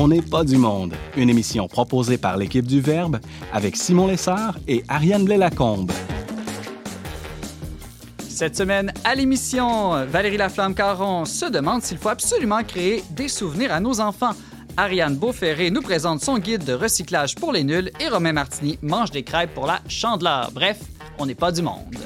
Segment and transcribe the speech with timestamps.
[0.00, 3.18] On n'est pas du monde, une émission proposée par l'équipe du Verbe
[3.52, 5.90] avec Simon Lessard et Ariane Blais-Lacombe.
[8.28, 13.80] Cette semaine, à l'émission, Valérie Laflamme-Caron se demande s'il faut absolument créer des souvenirs à
[13.80, 14.36] nos enfants.
[14.76, 19.10] Ariane Beauferré nous présente son guide de recyclage pour les nuls et Romain Martini mange
[19.10, 20.52] des crêpes pour la chandeleur.
[20.52, 20.78] Bref,
[21.18, 21.96] on n'est pas du monde.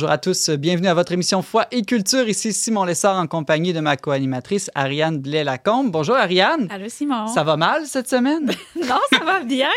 [0.00, 2.26] Bonjour à tous, bienvenue à votre émission Foi et Culture.
[2.26, 5.90] Ici Simon Lessard en compagnie de ma co-animatrice Ariane Blais-Lacombe.
[5.90, 6.68] Bonjour Ariane.
[6.70, 7.26] Allô Simon.
[7.26, 8.46] Ça va mal cette semaine?
[8.76, 9.68] non, ça va bien.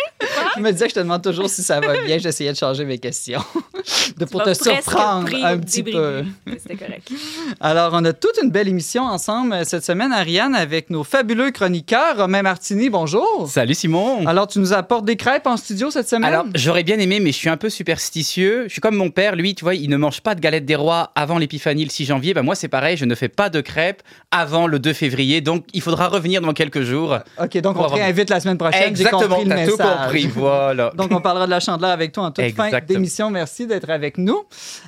[0.55, 2.19] je me disais que je te demande toujours si ça va bien.
[2.19, 3.41] J'essayais de changer mes questions
[4.17, 6.23] de, pour te surprendre un petit peu.
[6.47, 7.11] C'était correct.
[7.59, 12.15] Alors, on a toute une belle émission ensemble cette semaine, Ariane, avec nos fabuleux chroniqueurs.
[12.15, 13.49] Romain Martini, bonjour.
[13.49, 14.25] Salut Simon.
[14.25, 16.33] Alors, tu nous apportes des crêpes en studio cette semaine?
[16.33, 18.63] Alors, j'aurais bien aimé, mais je suis un peu superstitieux.
[18.67, 20.75] Je suis comme mon père, lui, tu vois, il ne mange pas de galettes des
[20.75, 22.33] rois avant l'épiphanie le 6 janvier.
[22.33, 25.41] Ben moi, c'est pareil, je ne fais pas de crêpes avant le 2 février.
[25.41, 27.17] Donc, il faudra revenir dans quelques jours.
[27.41, 28.89] OK, donc on te réinvite la semaine prochaine.
[28.89, 30.91] Exactement, t'as tout compris, voilà.
[30.95, 33.29] donc, on parlera de la chandeleur avec toi en toute fin d'émission.
[33.29, 34.43] Merci d'être avec nous.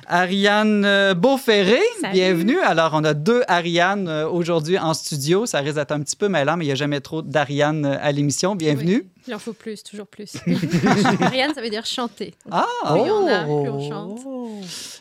[0.06, 1.80] Ariane euh, Beauferré,
[2.12, 2.58] bienvenue.
[2.60, 5.46] Alors, on a deux Ariane euh, aujourd'hui en studio.
[5.46, 7.96] Ça risque d'être un petit peu mêlant, mais il n'y a jamais trop d'Ariane euh,
[8.00, 8.54] à l'émission.
[8.54, 9.06] Bienvenue.
[9.28, 10.36] Il en faut plus, toujours plus.
[11.20, 12.34] Ariane, ça veut dire chanter.
[12.50, 12.66] ah!
[12.84, 14.20] Plus on a, plus on chante.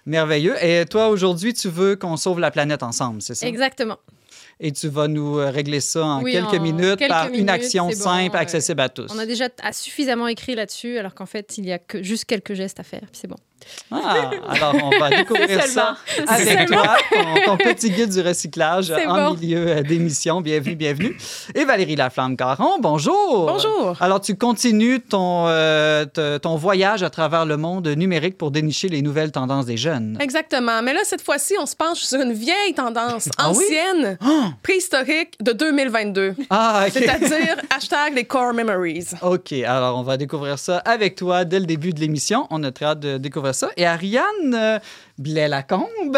[0.05, 0.55] Merveilleux.
[0.63, 3.47] Et toi, aujourd'hui, tu veux qu'on sauve la planète ensemble, c'est ça?
[3.47, 3.97] Exactement.
[4.59, 8.89] Et tu vas nous régler ça en quelques minutes par une action simple, accessible à
[8.89, 9.11] tous.
[9.13, 12.53] On a déjà suffisamment écrit là-dessus, alors qu'en fait, il y a que juste quelques
[12.53, 13.37] gestes à faire, puis c'est bon.
[13.91, 16.97] Ah, alors on va découvrir ça avec toi,
[17.45, 20.41] ton, petit guide du recyclage en milieu euh, d'émission.
[20.41, 21.17] Bienvenue, bienvenue.
[21.53, 23.45] Et Valérie Laflamme-Caron, bonjour.
[23.45, 23.95] Bonjour.
[23.99, 26.05] Alors tu continues ton, euh,
[26.41, 30.17] ton voyage à travers le monde numérique pour dénicher les nouvelles tendances des jeunes.
[30.19, 30.81] Exactement.
[30.81, 34.51] Mais là, cette fois-ci, on se penche sur une vieille tendance ah ancienne, ah!
[34.61, 36.35] préhistorique de 2022.
[36.49, 39.07] Ah, C'est-à-dire hashtag les core memories.
[39.21, 39.53] OK.
[39.53, 42.47] Alors on va découvrir ça avec toi dès le début de l'émission.
[42.49, 44.81] On a très hâte de découvrir Et Ariane
[45.17, 46.17] euh, Blais-Lacombe,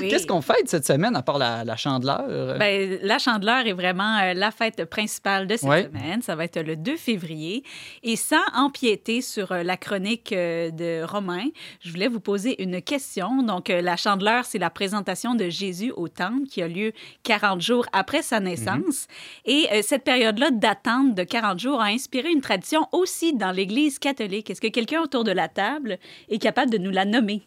[0.00, 2.58] qu'est-ce qu'on fête cette semaine à part la, chandeleur?
[2.58, 6.22] Ben, la chandeleur est vraiment euh, la fête principale de cette semaine.
[6.22, 7.62] Ça va être le 2 février.
[8.02, 11.46] Et sans empiéter sur euh, la chronique de Romain,
[11.80, 13.42] je voulais vous poser une question.
[13.42, 17.86] Donc, la chandeleur, c'est la présentation de Jésus au temple qui a lieu 40 jours
[17.92, 19.06] après sa naissance.
[19.46, 19.52] Mhm.
[19.52, 24.50] Et cette période-là d'attente de 40 jours a inspiré une tradition aussi dans l'Église catholique.
[24.50, 27.42] Est-ce que quelqu'un autour de la table est capable de nous la nommer?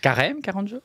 [0.00, 0.82] Carême, 40 jours?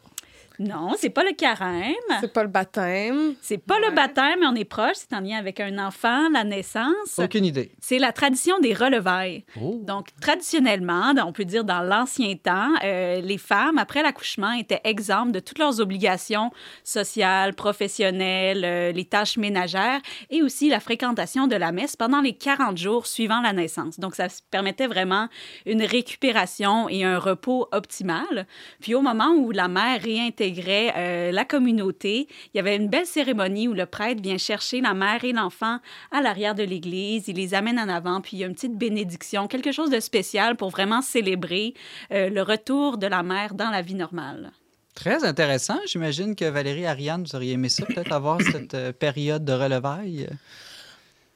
[0.60, 1.96] Non, c'est pas le carême.
[2.20, 3.36] C'est pas le baptême.
[3.42, 4.96] C'est pas le baptême, mais on est proche.
[4.96, 7.18] C'est en lien avec un enfant, la naissance.
[7.18, 7.72] Aucune idée.
[7.80, 9.46] C'est la tradition des relevailles.
[9.62, 9.80] Oh.
[9.84, 15.32] Donc, traditionnellement, on peut dire dans l'ancien temps, euh, les femmes, après l'accouchement, étaient exemptes
[15.32, 16.52] de toutes leurs obligations
[16.84, 22.34] sociales, professionnelles, euh, les tâches ménagères et aussi la fréquentation de la messe pendant les
[22.34, 23.98] 40 jours suivant la naissance.
[23.98, 25.30] Donc, ça permettait vraiment
[25.66, 28.46] une récupération et un repos optimal.
[28.82, 30.49] Puis, au moment où la mère réintégrait
[30.96, 32.28] euh, la communauté.
[32.54, 35.80] Il y avait une belle cérémonie où le prêtre vient chercher la mère et l'enfant
[36.12, 37.28] à l'arrière de l'église.
[37.28, 40.00] Il les amène en avant, puis il y a une petite bénédiction, quelque chose de
[40.00, 41.74] spécial pour vraiment célébrer
[42.12, 44.52] euh, le retour de la mère dans la vie normale.
[44.96, 45.78] Très intéressant.
[45.86, 50.28] J'imagine que Valérie Ariane, vous auriez aimé ça, peut-être avoir cette euh, période de relevaille.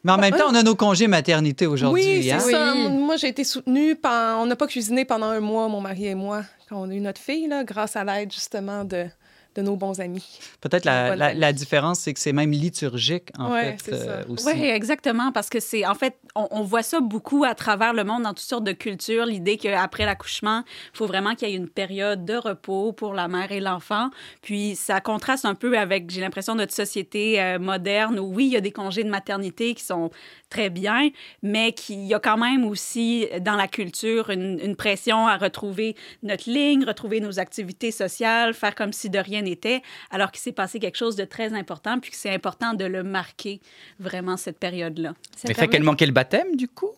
[0.04, 2.04] Mais en même temps, on a nos congés maternité aujourd'hui.
[2.04, 2.40] Oui, c'est hein?
[2.40, 2.74] ça.
[2.90, 3.96] Moi, j'ai été soutenue.
[3.96, 4.40] Par...
[4.40, 7.22] On n'a pas cuisiné pendant un mois, mon mari et moi, on a eu notre
[7.22, 9.08] fille, là, grâce à l'aide justement de,
[9.56, 10.40] de nos bons amis.
[10.62, 14.46] Peut-être la, la, différence, c'est que c'est même liturgique, en fait, euh, aussi.
[14.48, 18.24] Oui, exactement, parce que c'est, en fait, on, voit ça beaucoup à travers le monde
[18.24, 20.64] dans toutes sortes de cultures, l'idée qu'après l'accouchement,
[20.94, 24.10] il faut vraiment qu'il y ait une période de repos pour la mère et l'enfant.
[24.42, 28.54] Puis ça contraste un peu avec, j'ai l'impression, notre société euh, moderne où, oui, il
[28.54, 30.10] y a des congés de maternité qui sont
[30.50, 31.10] très bien,
[31.42, 35.96] mais qu'il y a quand même aussi dans la culture une, une pression à retrouver
[36.24, 39.82] notre ligne, retrouver nos activités sociales, faire comme si de rien était,
[40.12, 43.04] alors qu'il s'est passé quelque chose de très important, puis que c'est important de le
[43.04, 43.62] marquer,
[44.00, 45.14] vraiment, cette période-là.
[45.48, 46.92] Mais fait qu'elle manquait le baptême, du coup?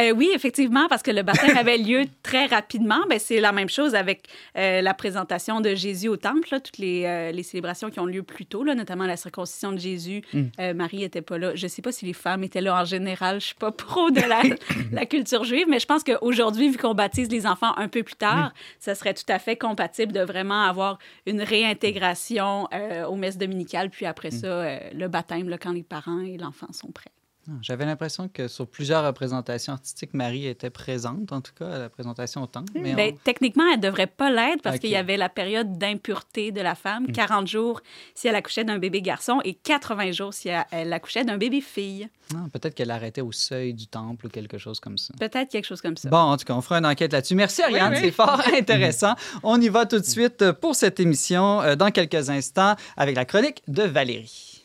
[0.00, 3.00] Euh, oui, effectivement, parce que le baptême avait lieu très rapidement.
[3.08, 6.78] Ben, c'est la même chose avec euh, la présentation de Jésus au temple, là, toutes
[6.78, 10.22] les, euh, les célébrations qui ont lieu plus tôt, là, notamment la circoncision de Jésus.
[10.32, 10.72] Mm.
[10.74, 11.54] Marie n'était pas là.
[11.54, 13.40] Je ne sais pas si les femmes étaient là en général.
[13.40, 14.42] Je suis pas pro de la,
[14.92, 18.14] la culture juive, mais je pense qu'aujourd'hui, vu qu'on baptise les enfants un peu plus
[18.14, 22.68] tard, ça serait tout à fait compatible de vraiment avoir une réintégration
[23.08, 26.72] aux messes dominicales, puis après ça, euh, le baptême, là, quand les parents et l'enfant
[26.72, 27.12] sont prêts.
[27.48, 31.78] Ah, J'avais l'impression que sur plusieurs représentations artistiques, Marie était présente, en tout cas, à
[31.78, 32.72] la présentation au temple.
[32.74, 35.76] Mais Ben, on- techniquement, elle ne devrait pas l'être parce qu'il y avait la période
[35.76, 37.80] d'impureté de la femme, 40 jours
[38.14, 42.08] si elle accouchait d'un bébé garçon et 80 jours si elle, accouchait d'un bébé fille.
[42.34, 45.12] Ah, Peut-être qu'elle arrêtait au seuil du temple ou quelque chose comme ça.
[45.18, 46.08] Peut-être quelque chose comme ça.
[46.08, 47.34] Bon, en tout cas, on fera une enquête là-dessus.
[47.34, 47.90] Merci, Ariane.
[47.90, 48.04] Oui, oui.
[48.04, 49.14] C'est fort intéressant.
[49.42, 53.24] On y va tout de suite pour cette émission euh, dans quelques instants avec la
[53.24, 54.62] chronique de Valérie.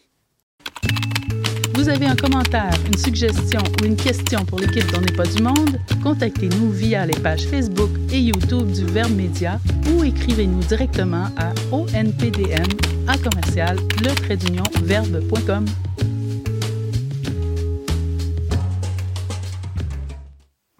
[1.87, 5.41] Vous avez un commentaire, une suggestion ou une question pour l'équipe d'On n'est pas du
[5.41, 5.79] monde?
[6.03, 9.57] Contactez-nous via les pages Facebook et YouTube du Verbe Média
[9.93, 12.67] ou écrivez-nous directement à onpdm
[13.07, 13.77] à commercial.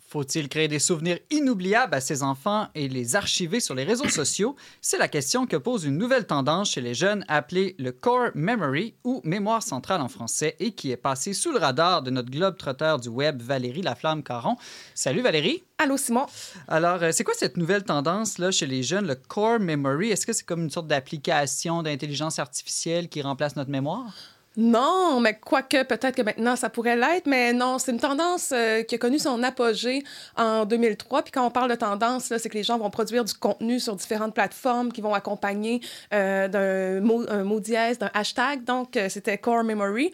[0.10, 4.56] Faut-il créer des souvenirs inoubliables à ses enfants et les archiver sur les réseaux sociaux?
[4.80, 8.94] C'est la question que pose une nouvelle tendance chez les jeunes appelée le Core Memory
[9.04, 13.00] ou mémoire centrale en français et qui est passée sous le radar de notre globe-trotteur
[13.02, 14.56] du web Valérie Laflamme-Caron.
[14.96, 15.66] Salut Valérie!
[15.78, 16.26] Allô, Simon?
[16.70, 20.12] Alors, euh, c'est quoi cette nouvelle tendance là chez les jeunes, le Core Memory?
[20.12, 24.14] Est-ce que c'est comme une sorte d'application d'intelligence artificielle qui remplace notre mémoire?
[24.58, 28.82] Non, mais quoique, peut-être que maintenant, ça pourrait l'être, mais non, c'est une tendance euh,
[28.82, 30.04] qui a connu son apogée
[30.36, 31.22] en 2003.
[31.22, 33.96] Puis quand on parle de tendance, c'est que les gens vont produire du contenu sur
[33.96, 35.82] différentes plateformes qui vont accompagner
[36.14, 38.64] euh, d'un mot, un mot dièse, d'un hashtag.
[38.64, 40.12] Donc, euh, c'était Core Memory.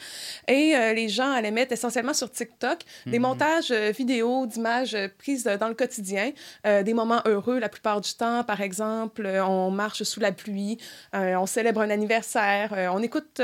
[0.48, 5.68] Et les gens allaient mettre essentiellement sur TikTok des montages euh, vidéo d'images prises dans
[5.68, 6.32] le quotidien,
[6.66, 8.44] des moments heureux la plupart du temps.
[8.44, 10.78] Par exemple, on marche sous la pluie,
[11.14, 13.42] on célèbre un anniversaire, on écoute,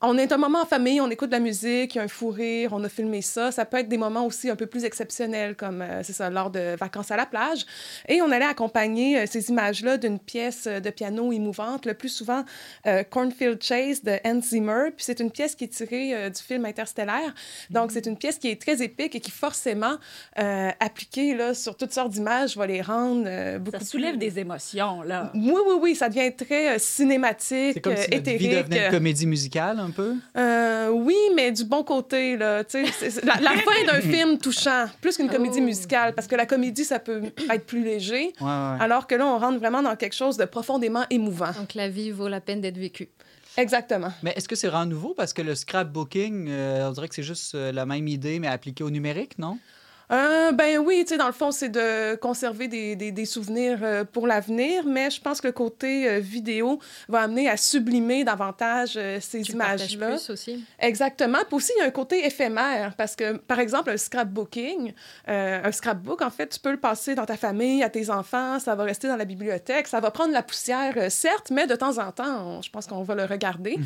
[0.00, 2.08] on est un moment en famille, on écoute de la musique, il y a un
[2.08, 3.50] fou rire, on a filmé ça.
[3.52, 6.50] Ça peut être des moments aussi un peu plus exceptionnels, comme euh, c'est ça, lors
[6.50, 7.64] de vacances à la plage.
[8.08, 12.08] Et on allait accompagner euh, ces images-là d'une pièce euh, de piano émouvante, le plus
[12.08, 12.44] souvent
[12.86, 14.90] euh, Cornfield Chase de Hans Zimmer.
[14.96, 17.34] Puis c'est une pièce qui est tirée euh, du film Interstellaire.
[17.70, 19.96] Donc c'est une pièce qui est très épique et qui forcément,
[20.38, 24.18] euh, appliquée là, sur toutes sortes d'images, va les rendre euh, beaucoup Ça soulève plus-
[24.18, 25.30] des émotions, là.
[25.34, 28.56] Oui, oui, oui, ça devient très euh, cinématique, C'est comme euh, si notre vie éthérique.
[28.68, 30.15] devenait une comédie musicale un peu?
[30.36, 32.62] Euh, oui, mais du bon côté, là.
[33.22, 35.64] La, la fin d'un film touchant, plus qu'une comédie Oh.
[35.64, 38.76] musicale, parce que la comédie, ça peut être plus léger, Ouais, ouais, ouais.
[38.80, 41.52] alors que là, on rentre vraiment dans quelque chose de profondément émouvant.
[41.52, 43.08] Donc la vie vaut la peine d'être vécue.
[43.56, 44.12] Exactement.
[44.22, 45.14] Mais est-ce que c'est vraiment nouveau?
[45.14, 48.48] Parce que le scrapbooking, euh, on dirait que c'est juste euh, la même idée, mais
[48.48, 49.58] appliquée au numérique, non?
[50.12, 53.78] Euh, ben oui, tu sais, dans le fond, c'est de conserver des, des, des souvenirs
[53.82, 58.22] euh, pour l'avenir, mais je pense que le côté euh, vidéo va amener à sublimer
[58.22, 60.08] davantage euh, ces images-là.
[60.10, 60.64] plus aussi.
[60.78, 61.38] Exactement.
[61.48, 64.92] Puis aussi, il y a un côté éphémère parce que, par exemple, un scrapbooking,
[65.28, 68.58] euh, un scrapbook, en fait, tu peux le passer dans ta famille, à tes enfants,
[68.60, 71.74] ça va rester dans la bibliothèque, ça va prendre la poussière, euh, certes, mais de
[71.74, 73.76] temps en temps, on- je pense qu'on va le regarder.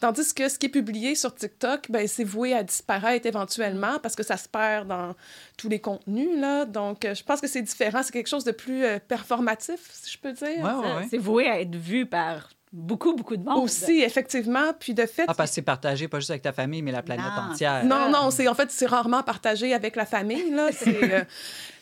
[0.00, 4.16] Tandis que ce qui est publié sur TikTok, ben, c'est voué à disparaître éventuellement parce
[4.16, 5.14] que ça se perd dans
[5.58, 6.64] tous les contenus, là.
[6.64, 8.02] Donc, euh, je pense que c'est différent.
[8.02, 10.64] C'est quelque chose de plus euh, performatif, si je peux dire.
[10.64, 11.06] Ouais, ouais.
[11.10, 13.64] C'est voué à être vu par beaucoup, beaucoup de monde.
[13.64, 14.72] Aussi, effectivement.
[14.78, 17.02] Puis de fait, Ah, parce que c'est partagé pas juste avec ta famille, mais la
[17.02, 17.84] planète Non, entière.
[17.84, 20.68] Non, non, c'est en fait c'est rarement partagé avec la famille là.
[20.72, 21.24] C'est euh,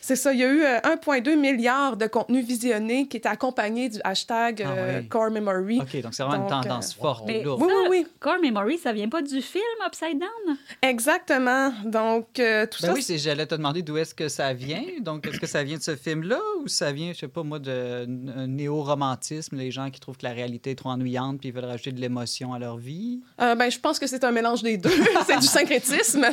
[0.07, 0.31] c'est ça.
[0.31, 4.63] Il y a eu euh, 1,2 milliard de contenus visionnés qui étaient accompagnés du hashtag
[4.65, 5.07] Ah euh, oui.
[5.09, 5.79] Core Memory.
[5.81, 7.61] OK, donc c'est vraiment Donc, une tendance euh, forte Mais- et lourde.
[7.61, 10.57] Oui, oui, oui, Core Memory, ça vient pas du film Upside Down?
[10.81, 11.73] exactement.
[11.85, 12.93] Donc euh, tout Ben ça.
[12.93, 14.83] oui, c'est- j'allais te demander d'où est-ce que ça vient.
[15.01, 17.59] Donc, est-ce que ça vient de ce film-là ou ça vient, je sais pas moi,
[17.59, 21.65] de néo-romantisme, les gens qui trouvent que la réalité est trop ennuyante puis ils veulent
[21.65, 23.21] rajouter de l'émotion à leur vie?
[23.41, 24.89] Euh, ben, je pense que c'est un mélange des deux.
[25.27, 26.25] c'est du syncrétisme.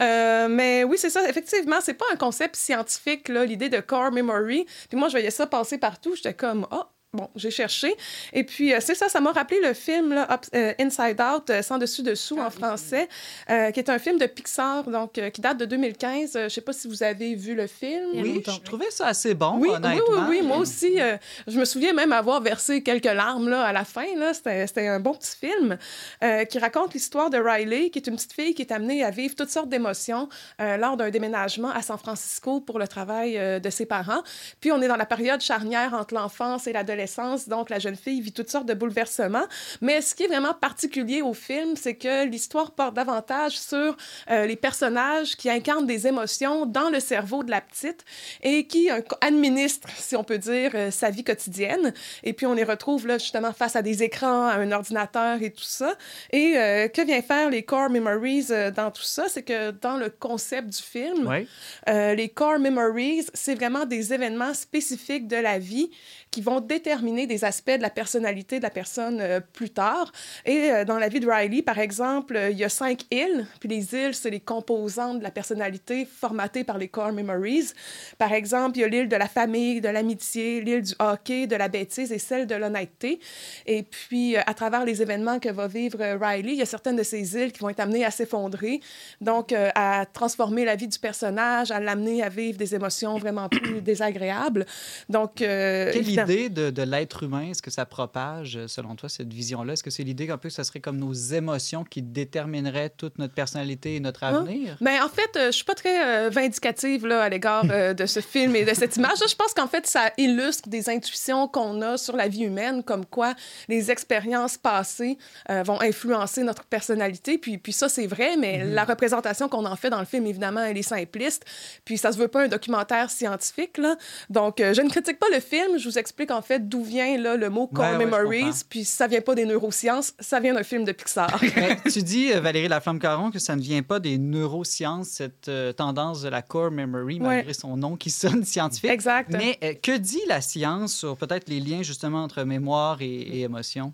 [0.00, 1.28] Euh, mais oui, c'est ça.
[1.28, 4.66] Effectivement, c'est pas un concept scientifique, l'idée de core memory.
[4.88, 6.14] Puis moi, je voyais ça passer partout.
[6.14, 7.94] J'étais comme, oh, Bon, j'ai cherché.
[8.32, 11.50] Et puis, euh, c'est ça, ça m'a rappelé le film là, Up- euh, Inside Out,
[11.50, 13.06] euh, Sans dessus-dessous en français,
[13.50, 16.36] euh, qui est un film de Pixar, donc, euh, qui date de 2015.
[16.36, 18.12] Euh, je sais pas si vous avez vu le film.
[18.14, 20.04] Oui, je trouvais ça assez bon, Oui, oui, honnêtement.
[20.30, 20.98] oui, oui, moi aussi.
[21.02, 24.06] euh, je me souviens même avoir versé quelques larmes là, à la fin.
[24.16, 24.32] là.
[24.32, 25.76] C'était c'était un bon petit film
[26.24, 29.10] euh, qui raconte l'histoire de Riley, qui est une petite fille qui est amenée à
[29.10, 30.30] vivre toutes sortes d'émotions
[30.62, 34.22] euh, lors d'un déménagement à San Francisco pour le travail euh, de ses parents.
[34.62, 37.01] Puis on est dans la période charnière entre l'enfance et l'adolescence.
[37.02, 37.48] L'adolescence.
[37.48, 39.44] Donc, la jeune fille vit toutes sortes de bouleversements.
[39.80, 43.96] Mais ce qui est vraiment particulier au film, c'est que l'histoire porte davantage sur
[44.30, 48.04] euh, les personnages qui incarnent des émotions dans le cerveau de la petite
[48.42, 51.92] et qui euh, administrent, si on peut dire, euh, sa vie quotidienne.
[52.22, 55.50] Et puis, on les retrouve là, justement face à des écrans, à un ordinateur et
[55.50, 55.94] tout ça.
[56.32, 56.52] Et
[56.94, 59.24] que vient faire les Core Memories dans tout ça?
[59.28, 61.46] C'est que dans le concept du film, Oui.
[61.86, 65.90] les core memories, c'est vraiment des événements spécifiques de la vie
[66.32, 70.10] qui vont déterminer des aspects de la personnalité de la personne euh, plus tard.
[70.46, 73.46] Et euh, dans la vie de Riley, par exemple, euh, il y a cinq îles,
[73.60, 77.72] puis les îles, c'est les composantes de la personnalité formatées par les core memories.
[78.16, 81.54] Par exemple, il y a l'île de la famille, de l'amitié, l'île du hockey, de
[81.54, 83.20] la bêtise et celle de l'honnêteté.
[83.66, 87.02] Et puis, à travers les événements que va vivre Riley, il y a certaines de
[87.02, 88.80] ces îles qui vont être amenées à s'effondrer,
[89.20, 93.80] donc à transformer la vie du personnage, à l'amener à vivre des émotions vraiment plus
[93.82, 94.64] désagréables.
[95.10, 97.50] Donc, euh, idée de, de l'être humain?
[97.50, 99.74] Est-ce que ça propage, euh, selon toi, cette vision-là?
[99.74, 103.34] Est-ce que c'est l'idée qu'un peu ça serait comme nos émotions qui détermineraient toute notre
[103.34, 104.40] personnalité et notre Hein?
[104.40, 104.76] avenir?
[104.80, 108.06] Ben, en fait, euh, je suis pas très euh, vindicative là, à l'égard euh, de
[108.06, 109.18] ce film et de cette image.
[109.26, 113.04] Je pense qu'en fait, ça illustre des intuitions qu'on a sur la vie humaine, comme
[113.06, 113.34] quoi
[113.68, 115.18] les expériences passées
[115.50, 117.38] euh, vont influencer notre personnalité.
[117.38, 120.62] Puis, puis ça, c'est vrai, mais la représentation qu'on en fait dans le film, évidemment,
[120.62, 121.44] elle est simpliste.
[121.84, 123.78] Puis ça se veut pas un documentaire scientifique.
[123.78, 123.96] Là.
[124.30, 125.78] Donc, euh, je ne critique pas le film.
[125.78, 128.62] Je vous explique en fait d'où vient là, le mot Core Ouais, Memories.
[128.68, 131.40] puis ça vient pas des neurosciences, ça vient d'un film de Pixar.
[131.92, 136.22] Tu dis, euh, Valérie Laflamme-Caron, que ça ne vient pas des neurosciences, cette euh, tendance
[136.22, 138.90] de la core memory, malgré son nom qui sonne scientifique.
[138.90, 139.30] exact.
[139.32, 143.40] Mais euh, que dit la science sur peut-être les liens justement entre mémoire et, et
[143.42, 143.92] émotion?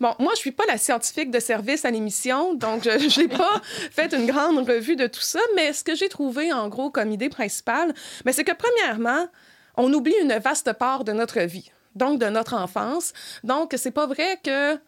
[0.00, 3.60] Bon, moi, je suis pas la scientifique de service à l'émission, donc je n'ai pas
[3.90, 7.10] fait une grande revue de tout ça, mais ce que j'ai trouvé, en gros, comme
[7.10, 9.26] idée principale, ben, c'est que, premièrement,
[9.80, 13.12] on oublie une vaste part de notre vie, donc de notre enfance.
[13.42, 14.78] Donc, c'est pas vrai que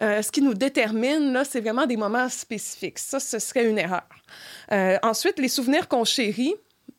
[0.00, 2.98] euh, ce qui nous détermine, là, c'est vraiment des moments spécifiques.
[2.98, 4.06] Ça, ce serait une erreur.
[4.70, 6.54] Euh, ensuite, les souvenirs qu'on chérit,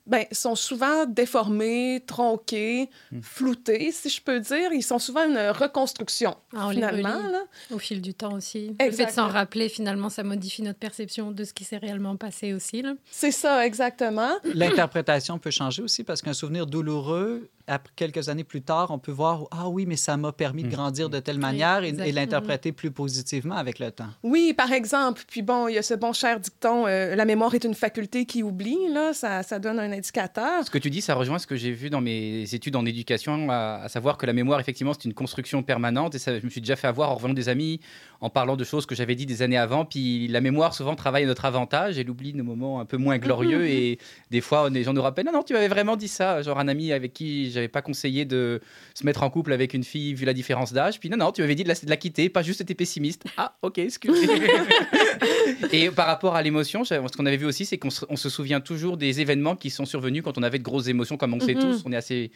[0.09, 2.89] ben, sont souvent déformés, tronqués,
[3.21, 4.71] floutés, si je peux dire.
[4.73, 7.09] Ils sont souvent une reconstruction, Ah, finalement.
[7.29, 7.43] là.
[7.71, 8.67] au fil du temps aussi.
[8.67, 9.27] Le fait de Exactement.
[9.27, 12.83] s'en rappeler, finalement, ça modifie notre perception de ce qui s'est réellement passé aussi.
[13.11, 14.31] C'est ça, exactement.
[14.43, 19.11] L'interprétation peut changer aussi parce qu'un souvenir douloureux, après quelques années plus tard, on peut
[19.11, 22.71] voir Ah oui, mais ça m'a permis de grandir de telle manière et, et l'interpréter
[22.71, 24.09] plus positivement avec le temps.
[24.23, 25.23] Oui, par exemple.
[25.27, 28.25] Puis bon, il y a ce bon cher dicton euh, la mémoire est une faculté
[28.25, 28.77] qui oublie.
[28.91, 30.63] Là, ça, ça donne un indicateur.
[30.65, 33.49] Ce que tu dis, ça rejoint ce que j'ai vu dans mes études en éducation,
[33.49, 36.15] à, à savoir que la mémoire, effectivement, c'est une construction permanente.
[36.15, 37.79] Et ça, je me suis déjà fait avoir en revenant des amis,
[38.21, 39.85] en parlant de choses que j'avais dit des années avant.
[39.85, 42.97] Puis la mémoire, souvent, travaille à notre avantage et elle oublie nos moments un peu
[42.97, 43.67] moins glorieux.
[43.67, 43.99] Et
[44.31, 46.41] des fois, les gens nous rappellent Non, non, tu m'avais vraiment dit ça.
[46.41, 48.61] Genre un ami avec qui j'avais pas conseillé de
[48.93, 50.99] se mettre en couple avec une fille vu la différence d'âge.
[50.99, 53.25] Puis non, non, tu m'avais dit de la, de la quitter, pas juste t'étais pessimiste.
[53.37, 54.27] Ah, ok, excusez.
[55.71, 58.97] et par rapport à l'émotion, ce qu'on avait vu aussi, c'est qu'on se, souvient toujours
[58.97, 61.61] des événements qui sont survenus quand on avait de grosses émotions, comme on sait Mhm.
[61.61, 62.31] tous, on est assez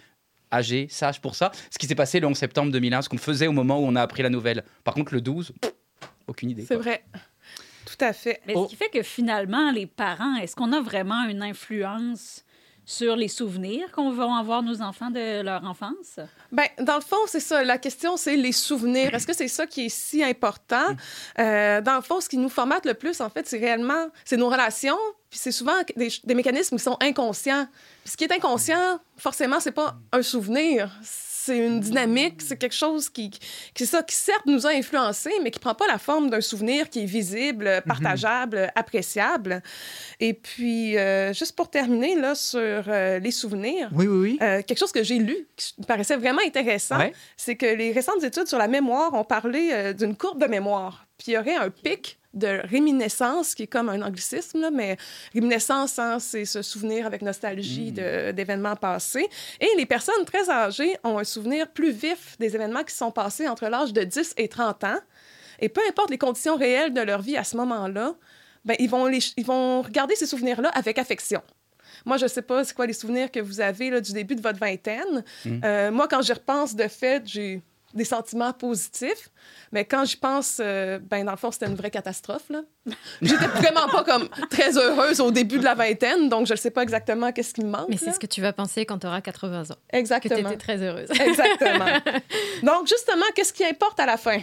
[0.51, 1.51] âgé, sage pour ça.
[1.71, 3.95] Ce qui s'est passé le 11 septembre 2001, ce qu'on faisait au moment où on
[3.95, 4.63] a appris la nouvelle.
[4.83, 5.71] Par contre, le 12, pff,
[6.27, 6.65] aucune idée.
[6.67, 7.03] C'est vrai.
[7.85, 8.39] Tout à fait.
[8.47, 8.65] Mais Oh.
[8.65, 12.43] ce qui fait que finalement, les parents, est-ce qu'on a vraiment une influence
[12.85, 16.19] sur les souvenirs qu'on va avoir nos enfants de leur enfance?
[16.51, 17.63] Ben, dans le fond, c'est ça.
[17.63, 19.13] La question, c'est les souvenirs.
[19.13, 20.95] Est-ce que c'est ça qui est si important?
[21.39, 24.37] Euh, dans le fond, ce qui nous formate le plus, en fait, c'est réellement, c'est
[24.37, 24.97] nos relations.
[25.29, 27.67] Puis c'est souvent des, des mécanismes qui sont inconscients.
[28.03, 30.91] Puis ce qui est inconscient, forcément, c'est pas un souvenir.
[31.45, 33.29] C'est une dynamique, c'est quelque chose qui,
[33.73, 36.89] qui, ça, qui certes nous a influencés, mais qui prend pas la forme d'un souvenir
[36.89, 39.61] qui est visible, partageable, appréciable.
[40.21, 44.37] Et puis, euh, juste pour terminer là sur euh, les souvenirs, Oui, oui, oui.
[44.41, 47.11] euh, quelque chose que j'ai lu qui me paraissait vraiment intéressant, Ouais.
[47.35, 51.05] c'est que les récentes études sur la mémoire ont parlé d'une courbe de mémoire.
[51.23, 54.97] Puis il y aurait un pic de réminiscence, qui est comme un anglicisme, là, mais
[55.33, 59.29] réminiscence, hein, c'est se souvenir avec nostalgie de- d'événements passés.
[59.61, 63.47] Et les personnes très âgées ont un souvenir plus vif des événements qui sont passés
[63.47, 64.99] entre l'âge de 10 et 30 ans.
[65.59, 68.15] Et peu importe les conditions réelles de leur vie à ce moment-là,
[68.65, 71.41] ben, ils, vont les, ils vont regarder ces souvenirs-là avec affection.
[72.05, 74.41] Moi, je sais pas c'est quoi les souvenirs que vous avez là, du début de
[74.41, 75.23] votre vingtaine.
[75.63, 77.61] Euh, moi, quand j'y repense, de fait, j'ai
[77.93, 79.29] des sentiments positifs.
[79.71, 82.49] Mais quand j'y pense, euh, ben, dans le fond, c'était une vraie catastrophe.
[82.49, 82.61] là.
[83.21, 86.71] J'étais vraiment pas comme très heureuse au début de la vingtaine, donc je ne sais
[86.71, 87.87] pas exactement qu'est-ce qui me manque.
[87.89, 90.49] Mais c'est ce que tu vas penser quand tu auras 80 ans, que tu Exactement.
[90.49, 91.09] étais très heureuse.
[91.11, 91.85] Exactement.
[92.63, 94.39] donc, justement, qu'est-ce qui importe à la fin?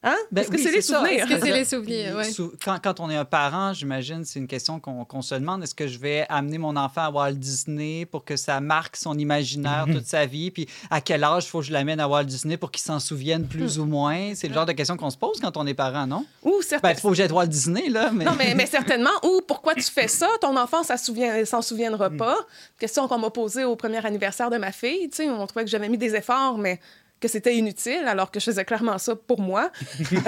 [0.00, 0.14] Hein?
[0.30, 1.24] Ben Est-ce que oui, c'est les souvenirs?
[1.24, 2.16] Est-ce que c'est les souvenirs?
[2.16, 2.24] Ouais.
[2.30, 5.64] Sou- Quand, quand on est un parent, j'imagine, c'est une question qu'on se demande.
[5.64, 9.18] Est-ce que je vais amener mon enfant à Walt Disney pour que ça marque son
[9.18, 10.52] imaginaire toute sa vie?
[10.52, 13.00] Puis à quel âge il faut que je l'amène à Walt Disney pour qu'il s'en
[13.00, 14.34] souvienne plus ou moins?
[14.36, 16.24] C'est le genre de question qu'on se pose quand on est parent, non?
[16.44, 16.90] Ou certains...
[16.92, 18.12] il faut que j'aille Walt Disney, là.
[18.12, 18.24] Mais...
[18.24, 19.10] Non, mais, mais certainement.
[19.24, 20.28] Ou pourquoi tu fais ça?
[20.40, 22.36] Ton enfant, ça souvient, s'en souviendra pas.
[22.78, 25.08] Question qu'on m'a posée au premier anniversaire de ma fille.
[25.10, 26.78] Tu sais, on trouvait que j'avais mis des efforts, mais
[27.20, 29.70] que c'était inutile, alors que je faisais clairement ça pour moi.
[30.00, 30.16] Euh,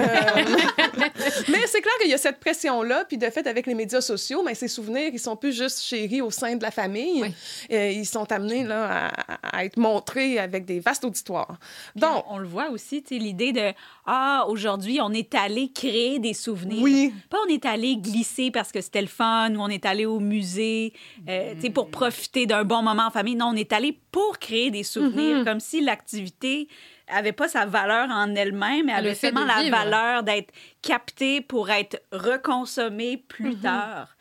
[1.49, 4.43] mais c'est clair qu'il y a cette pression-là, puis de fait, avec les médias sociaux,
[4.43, 7.21] mais ces souvenirs, ils sont plus juste chéris au sein de la famille.
[7.21, 7.33] Oui.
[7.71, 11.57] Euh, ils sont amenés là, à, à être montrés avec des vastes auditoires.
[11.95, 13.73] Donc, on, on le voit aussi, l'idée de
[14.05, 16.81] Ah, aujourd'hui, on est allé créer des souvenirs.
[16.81, 17.13] oui.
[17.29, 20.19] Pas on est allé glisser parce que c'était le fun ou on est allé au
[20.19, 20.93] musée
[21.29, 23.35] euh, pour profiter d'un bon moment en famille.
[23.35, 25.45] Non, on est allé pour créer des souvenirs, Mhm.
[25.45, 26.67] comme si l'activité
[27.07, 32.01] avait pas sa valeur en elle-même, mais avait seulement la valeur d'être captée pour être
[32.11, 34.15] reconsommée plus tard.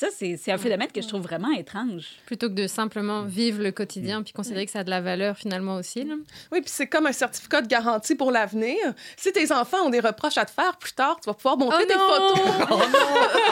[0.00, 2.04] Ça, c'est un phénomène que je trouve vraiment étrange.
[2.24, 5.36] Plutôt que de simplement vivre le quotidien puis considérer que ça a de la valeur
[5.36, 6.04] finalement aussi.
[6.04, 6.14] là.
[6.52, 8.76] Oui, puis c'est comme un certificat de garantie pour l'avenir.
[9.16, 11.82] Si tes enfants ont des reproches à te faire plus tard, tu vas pouvoir montrer
[11.82, 12.08] Oh des non!
[12.08, 12.78] photos.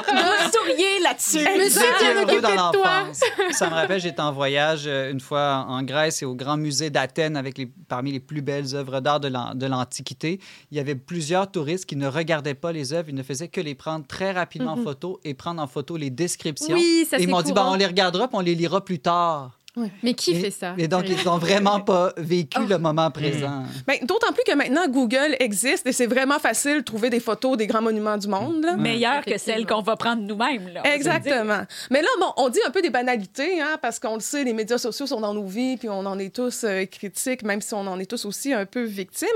[0.06, 1.38] Vous souriez là-dessus.
[1.58, 3.00] Monsieur, J'étais bien heureux occupé dans de toi.
[3.00, 3.20] l'enfance.
[3.50, 6.90] Ça me rappelle, j'étais en voyage euh, une fois en Grèce et au Grand Musée
[6.90, 10.38] d'Athènes avec les, parmi les plus belles œuvres d'art de l'an- de l'Antiquité.
[10.70, 13.60] Il y avait plusieurs touristes qui ne regardaient pas les œuvres, ils ne faisaient que
[13.60, 16.74] les prendre très rapidement en photo et prendre en photo les descriptions.
[16.74, 18.98] Oui, ça et ils m'ont dit, ben, on les regardera puis on les lira plus
[18.98, 19.55] tard.
[20.02, 20.74] Mais qui et, fait ça?
[20.78, 23.64] Et donc, ils n'ont vraiment pas vécu le moment présent.
[23.86, 27.56] Ben, D'autant plus que maintenant, Google existe et c'est vraiment facile de trouver des photos
[27.56, 28.64] des grands monuments du monde.
[28.64, 28.76] là.
[28.76, 29.54] Meilleure que Effectivement.
[29.56, 30.70] celle qu'on va prendre nous-mêmes.
[30.84, 31.62] Exactement.
[31.90, 34.52] Mais là, bon, on dit un peu des banalités, hein, parce qu'on le sait, les
[34.52, 37.74] médias sociaux sont dans nos vies, puis on en est tous euh, critiques, même si
[37.74, 39.28] on en est tous aussi un peu victimes.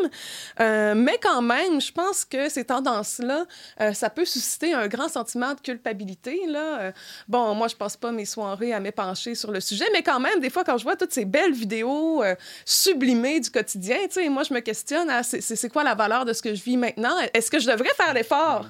[0.60, 3.44] Euh, mais quand même, je pense que ces tendances-là,
[3.80, 6.40] euh, ça peut susciter un grand sentiment de culpabilité.
[6.46, 6.80] Là.
[6.80, 6.92] Euh,
[7.28, 10.29] bon, moi, je passe pas mes soirées à m'épancher sur le sujet, mais quand même,
[10.38, 12.34] des fois, quand je vois toutes ces belles vidéos euh,
[12.64, 16.24] sublimées du quotidien, tu sais, moi, je me questionne, ah, c'est c'est quoi la valeur
[16.24, 17.16] de ce que je vis maintenant?
[17.34, 18.66] Est-ce que je devrais faire l'effort?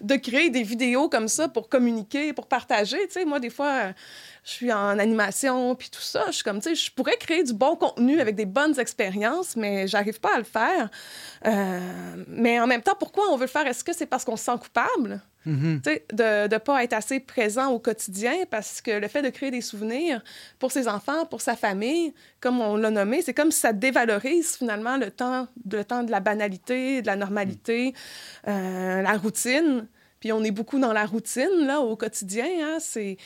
[0.00, 2.98] de créer des vidéos comme ça pour communiquer, pour partager?
[3.06, 3.92] Tu sais, moi, des fois,
[4.48, 6.24] je suis en animation, puis tout ça.
[6.28, 9.56] Je suis comme, tu sais, je pourrais créer du bon contenu avec des bonnes expériences,
[9.56, 10.88] mais j'arrive pas à le faire.
[11.44, 13.66] Euh, mais en même temps, pourquoi on veut le faire?
[13.66, 15.20] Est-ce que c'est parce qu'on se sent coupable?
[15.44, 19.30] Tu sais, de ne pas être assez présent au quotidien parce que le fait de
[19.30, 20.22] créer des souvenirs
[20.58, 24.56] pour ses enfants, pour sa famille, comme on l'a nommé, c'est comme si ça dévalorise
[24.56, 27.94] finalement le temps, le temps de la banalité, de la normalité,
[28.46, 29.86] euh, la routine.
[30.20, 32.46] Puis on est beaucoup dans la routine, là, au quotidien.
[32.62, 33.16] Hein, c'est...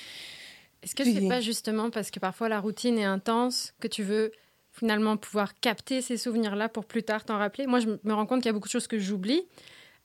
[0.83, 4.33] Est-ce que c'est pas justement parce que parfois la routine est intense que tu veux
[4.73, 7.67] finalement pouvoir capter ces souvenirs-là pour plus tard t'en rappeler?
[7.67, 9.43] Moi, je me rends compte qu'il y a beaucoup de choses que j'oublie.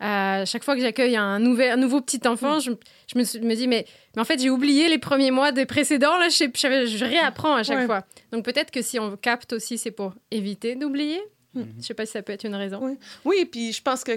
[0.04, 2.72] Euh, chaque fois que j'accueille un, nouvel, un nouveau petit enfant, je,
[3.12, 3.86] je me, dis, mais,
[4.16, 6.18] mais en fait, j'ai oublié les premiers mois des précédents.
[6.20, 7.86] Là, je, sais- je, je réapprends à chaque Ouais.
[7.88, 8.04] fois.
[8.32, 11.20] Donc peut-être que si on capte aussi, c'est pour éviter d'oublier?
[11.80, 12.80] Je sais pas si ça peut être une raison.
[12.82, 12.98] Oui.
[13.26, 14.14] Oui, puis je pense que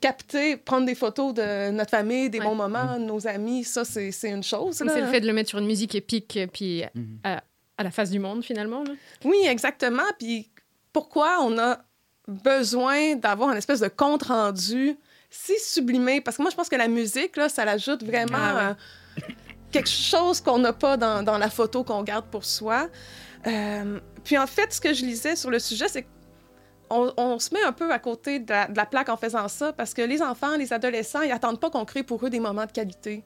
[0.00, 2.44] capter, prendre des photos de notre famille, des Ouais.
[2.46, 4.76] bons moments, de nos amis, ça, c'est, c'est une chose.
[4.76, 7.18] C'est le fait de le mettre sur une musique épique, puis Mhm.
[7.24, 7.42] à,
[7.76, 8.82] à la face du monde, finalement.
[8.84, 8.92] là.
[9.24, 10.02] Oui, exactement.
[10.18, 10.50] Puis
[10.92, 11.78] pourquoi on a
[12.26, 14.96] besoin d'avoir une espèce de compte rendu
[15.30, 16.20] si sublimé?
[16.20, 18.70] Parce que moi, je pense que la musique, là, ça l'ajoute vraiment Ah
[19.18, 19.22] euh,
[19.72, 22.88] quelque chose qu'on n'a pas dans, dans la photo qu'on garde pour soi.
[23.46, 26.08] Euh, puis en fait, ce que je lisais sur le sujet, c'est qu'on
[26.90, 30.02] on se met un peu à côté de la, plaque en faisant ça parce que
[30.02, 33.22] les enfants, les adolescents, ils attendent pas qu'on crée pour eux des moments de qualité.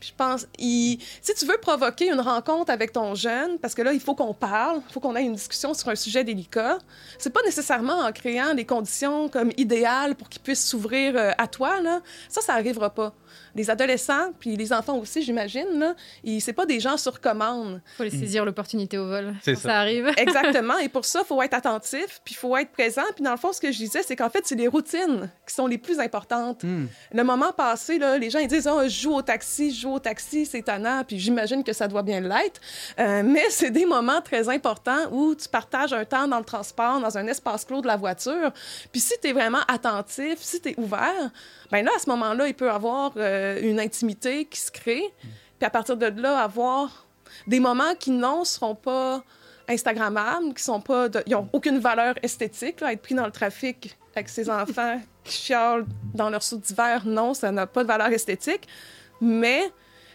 [0.00, 0.98] Puis je pense, si
[1.38, 4.82] tu veux provoquer une rencontre avec ton jeune, parce que là, il faut qu'on parle,
[4.88, 6.78] il faut qu'on ait une discussion sur un sujet délicat,
[7.18, 11.46] c'est pas nécessairement en créant les conditions comme idéales pour qu'ils puissent s'ouvrir euh, à
[11.46, 12.00] toi, là.
[12.28, 13.14] Ça, ça arrivera pas.
[13.54, 17.80] Les adolescents, puis les enfants aussi, j'imagine, ils- c'est pas des gens sur commande.
[17.96, 19.34] faut les saisir l'opportunité au vol.
[19.42, 19.62] C'est ça.
[19.68, 20.10] ça arrive.
[20.16, 20.78] Exactement.
[20.78, 23.02] Et pour ça, il faut être attentif, puis il faut être présent.
[23.14, 25.54] Puis dans le fond, ce que je disais, c'est qu'en fait, c'est les routines qui
[25.54, 26.62] sont les plus importantes.
[26.64, 26.86] Hmm.
[27.12, 29.92] Le moment passé, là, les gens ils disent Ah, je joue au taxi, je joue
[29.94, 32.60] au taxi, c'est étonnant, puis j'imagine que ça doit bien l'être.
[32.98, 37.00] Euh, mais c'est des moments très importants où tu partages un temps dans le transport,
[37.00, 38.52] dans un espace clos de la voiture.
[38.92, 41.30] Puis si tu es vraiment attentif, si tu es ouvert,
[41.74, 45.02] ben là, à ce moment-là, il peut avoir euh, une intimité qui se crée.
[45.58, 47.04] Puis à partir de là, avoir
[47.48, 49.24] des moments qui non seront pas
[49.68, 53.32] Instagrammables, qui sont pas, de- ils ont aucune valeur esthétique, là, être pris dans le
[53.32, 57.88] trafic avec ses enfants qui chialent dans leur sous d'hiver, non, ça n'a pas de
[57.88, 58.68] valeur esthétique,
[59.20, 59.72] mais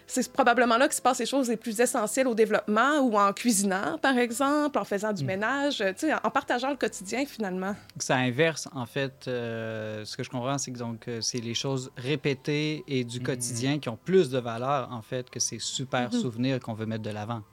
[0.09, 3.31] c'est probablement là que se passent les choses les plus essentielles au développement ou en
[3.31, 7.75] cuisinant, par exemple, en faisant du ménage, tu sais, en partageant le quotidien, finalement.
[7.99, 9.27] Ça inverse, en fait.
[9.27, 13.21] euh, ce que je comprends, c'est que donc, euh, c'est les choses répétées et du
[13.21, 17.03] quotidien qui ont plus de valeur, en fait, que ces super souvenirs qu'on veut mettre
[17.03, 17.43] de l'avant.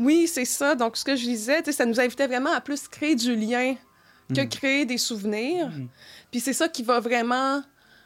[0.00, 0.74] Oui, c'est ça.
[0.74, 3.36] Donc, ce que je disais, tu sais, ça nous invitait vraiment à plus créer du
[3.36, 3.76] lien
[4.34, 5.70] que créer des souvenirs.
[6.30, 7.62] Puis c'est ça qui va vraiment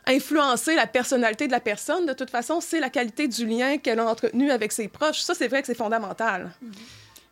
[0.07, 2.07] influencer la personnalité de la personne.
[2.07, 5.21] De toute façon, c'est la qualité du lien qu'elle a entretenu avec ses proches.
[5.21, 6.53] Ça, c'est vrai que c'est fondamental.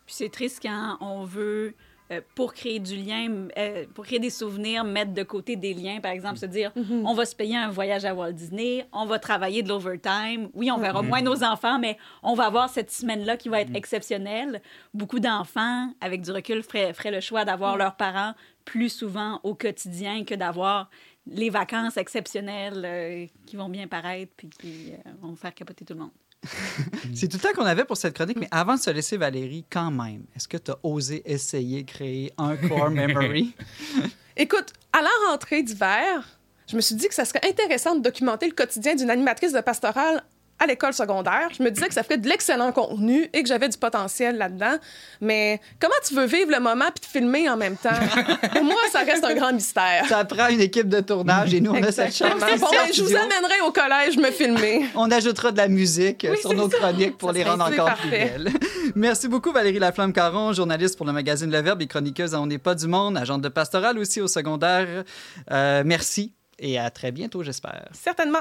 [0.07, 1.75] Puis c'est triste quand on veut,
[2.11, 6.01] euh, pour créer du lien, euh, pour créer des souvenirs, mettre de côté des liens,
[6.01, 6.73] par exemple, se dire
[7.05, 10.49] on va se payer un voyage à Walt Disney, on va travailler de l'overtime.
[10.55, 13.75] Oui, on verra moins nos enfants, mais on va avoir cette semaine-là qui va être
[13.75, 14.61] exceptionnelle.
[14.93, 19.55] Beaucoup d'enfants, avec du recul, feraient, feraient le choix d'avoir leurs parents plus souvent au
[19.55, 20.89] quotidien que d'avoir
[21.27, 25.95] les vacances exceptionnelles euh, qui vont bien paraître puis qui euh, vont faire capoter tout
[25.95, 26.11] le monde.
[27.15, 29.65] C'est tout le temps qu'on avait pour cette chronique, mais avant de se laisser, Valérie,
[29.71, 33.55] quand même, est-ce que tu as osé essayer de créer un core memory?
[34.37, 38.47] Écoute, à la rentrée d'hiver, je me suis dit que ça serait intéressant de documenter
[38.47, 40.25] le quotidien d'une animatrice de pastorale
[40.62, 41.48] à l'école secondaire.
[41.57, 44.77] Je me disais que ça ferait de l'excellent contenu et que j'avais du potentiel là-dedans.
[45.20, 47.90] Mais comment tu veux vivre le moment puis te filmer en même temps?
[48.53, 50.05] Pour moi, ça reste un grand mystère.
[50.09, 52.40] Ça prend une équipe de tournage et nous, on a cette chance.
[52.40, 54.87] Bon, ben, je vous amènerai au collège me filmer.
[54.94, 56.79] On ajoutera de la musique Oui, sur nos ça.
[56.79, 58.51] chroniques pour Ça les rendre encore plus belles.
[58.94, 62.59] Merci beaucoup, Valérie Laflamme-Caron, journaliste pour le magazine Le Verbe et chroniqueuse à On n'est
[62.59, 65.05] pas du monde, agente de pastoral aussi au secondaire.
[65.51, 67.88] Euh, merci et à très bientôt, j'espère.
[67.92, 68.38] Certainement.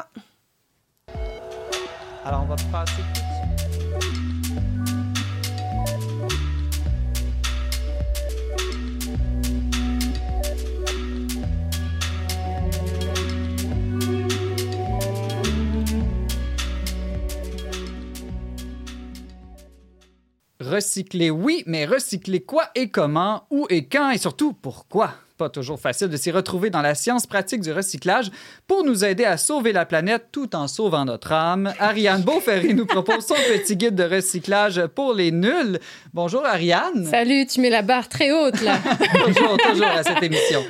[2.24, 4.41] Alors, on va passer tout de.
[20.72, 24.12] Recycler, oui, mais recycler quoi et comment, où et quand?
[24.12, 25.16] Et surtout pourquoi?
[25.38, 28.32] Pas toujours facile de s'y retrouver dans la science pratique du recyclage
[28.68, 31.74] pour nous aider à sauver la planète tout en sauvant notre âme.
[31.78, 35.78] Ariane Beauferry nous propose son petit guide de recyclage pour les nuls.
[36.14, 37.06] Bonjour Ariane.
[37.06, 38.80] Salut, tu mets la barre très haute là.
[39.26, 40.64] toujours, toujours à cette émission.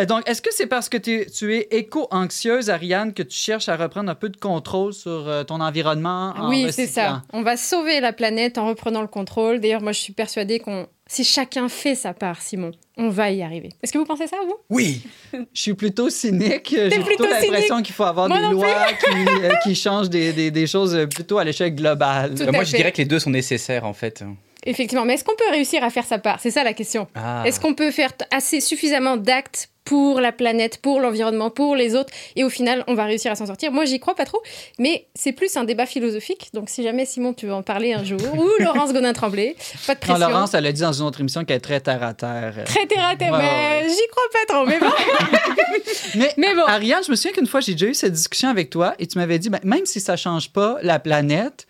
[0.00, 3.68] Euh, Donc, est-ce que c'est parce que tu, tu es éco-anxieuse, Ariane, que tu cherches
[3.68, 7.22] à reprendre un peu de contrôle sur euh, ton environnement en oui, c'est ça.
[7.32, 9.60] On va sauver la planète en reprenant le contrôle.
[9.60, 13.42] D'ailleurs, moi, je suis persuadée qu'on, si chacun fait sa part, Simon, on va y
[13.42, 13.70] arriver.
[13.82, 14.56] Est-ce que vous pensez ça, vous?
[14.70, 15.02] Oui.
[15.32, 16.68] Je suis plutôt cynique.
[16.70, 20.32] J'ai plutôt, plutôt l'impression qu'il faut avoir Moi des lois qui, euh, qui changent des,
[20.32, 22.34] des- des choses plutôt à l'échelle globale.
[22.34, 22.76] Tout moi, je fait.
[22.76, 24.22] dirais que les deux sont nécessaires, en fait.
[24.66, 25.04] Effectivement.
[25.06, 26.38] Mais est-ce qu'on peut réussir à faire sa part?
[26.40, 27.08] C'est ça la question.
[27.14, 27.42] Ah.
[27.46, 32.12] Est-ce qu'on peut faire assez suffisamment d'actes pour la planète, pour l'environnement, pour les autres,
[32.36, 34.40] et au final, on va réussir à s'en sortir Moi, j'y crois pas trop,
[34.78, 36.50] mais c'est plus un débat philosophique.
[36.54, 40.00] Donc, si jamais Simon, tu veux en parler un jour, ou Laurence Godin-Tremblay, pas de
[40.00, 40.28] Non, pression.
[40.28, 42.54] Laurence, elle a dit dans une autre émission qu'elle est très terre à terre.
[42.66, 44.66] Très terre à terre, Ouais, mais ouais, j'y crois pas trop.
[44.66, 44.86] Mais bon,
[46.16, 46.62] Mais, mais bon.
[46.66, 49.18] Ariane, je me souviens qu'une fois, j'ai déjà eu cette discussion avec toi et tu
[49.18, 51.66] m'avais dit, ben, même si ça change pas la planète,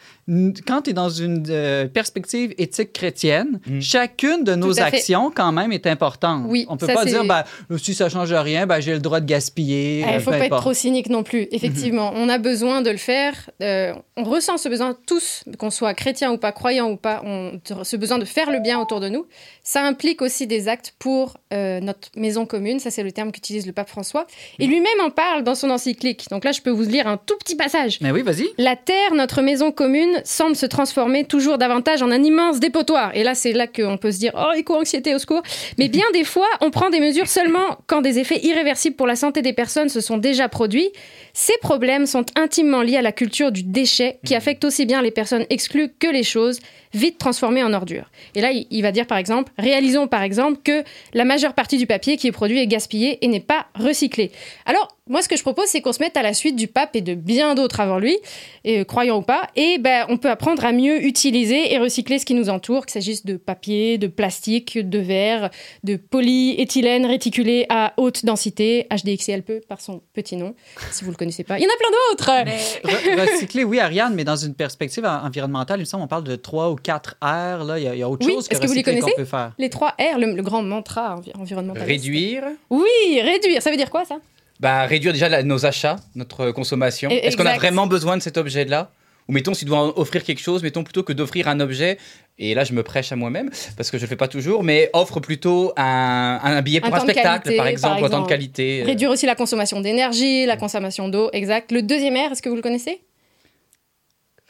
[0.67, 3.81] quand tu es dans une euh, perspective éthique chrétienne, Mm.
[3.81, 6.45] chacune de nos actions, quand même, est importante.
[6.47, 7.45] Oui, On peut ça, pas dire, ben,
[7.79, 10.01] si ça change rien, ben, j'ai le droit de gaspiller.
[10.01, 11.49] Il euh, ne faut peu pas être trop cynique non plus.
[11.51, 13.51] Effectivement, on a besoin de le faire.
[13.63, 17.61] Euh, on ressent ce besoin tous, qu'on soit chrétien ou pas, croyant ou pas, on,
[17.83, 19.27] ce besoin de faire le bien autour de nous.
[19.63, 22.81] Ça implique aussi des actes pour euh, notre maison commune.
[22.81, 24.27] Ça, c'est le terme qu'utilise le pape François.
[24.59, 26.27] Et lui-même en parle dans son encyclique.
[26.31, 27.99] Donc là, je peux vous lire un tout petit passage.
[28.01, 28.49] Mais oui, vas-y.
[28.59, 33.15] La terre, notre maison commune, semble se transformer toujours davantage en un immense dépotoir.
[33.15, 35.43] Et là, c'est là qu'on peut se dire Oh, éco-anxiété, au secours.
[35.79, 39.17] Mais bien des fois, on prend des mesures seulement quand des effets irréversibles pour la
[39.17, 40.91] santé des personnes se sont déjà produits.
[41.33, 45.11] Ces problèmes sont intimement liés à la culture du déchet qui affecte aussi bien les
[45.11, 46.59] personnes exclues que les choses
[46.93, 48.11] vite transformées en ordures.
[48.35, 51.77] Et là, il il va dire par exemple Réalisons par exemple que la majeure partie
[51.77, 54.33] du papier qui est produit est gaspillé et n'est pas recyclé.
[54.65, 56.97] Alors, moi, ce que je propose, c'est qu'on se mette à la suite du pape
[56.97, 58.17] et de bien d'autres avant lui,
[58.65, 62.19] et, euh, croyants ou pas, et ben, on peut apprendre à mieux utiliser et recycler
[62.19, 65.51] ce qui nous entoure, qu'il s'agisse de papier, de plastique, de verre,
[65.85, 70.55] de polyéthylène réticulé à haute densité, HDXLP par son petit nom,
[70.93, 71.59] si vous le connaissez pas.
[71.59, 72.45] Il y en a plein d'autres
[72.85, 76.09] Mais Re- recycler, oui, Ariane, mais dans une perspective en- environnementale, il me semble on
[76.09, 77.65] parle de trois ou quatre R.
[77.65, 77.79] Là.
[77.79, 79.13] Il, y a, il y a autre Oui, chose que est-ce que vous les connaissez?
[79.17, 79.53] peut faire?
[79.59, 81.83] Les trois R, le, le grand mantra envi- environnemental.
[81.83, 82.45] Réduire.
[82.71, 83.61] Oui, réduire.
[83.63, 84.17] Ça veut dire quoi, ça?
[84.61, 87.11] Bah, réduire déjà la- nos achats, notre consommation.
[87.11, 88.91] Est-ce qu'on a vraiment besoin de cet objet-là
[89.29, 91.97] Ou mettons, si tu dois offrir quelque chose, mettons plutôt que d'offrir un objet,
[92.39, 94.91] et là je me prêche à moi-même, parce que je le fais pas toujours, mais
[94.93, 98.23] offre plutôt un, un billet pour Un spectacle, qualité, par par exemple, ou un temps
[98.23, 98.83] de qualité.
[98.83, 98.87] euh.
[98.87, 101.73] Réduire aussi la consommation d'énergie, la consommation d'eau, exact.
[101.73, 103.01] Le deuxième R, est-ce que vous le connaissez?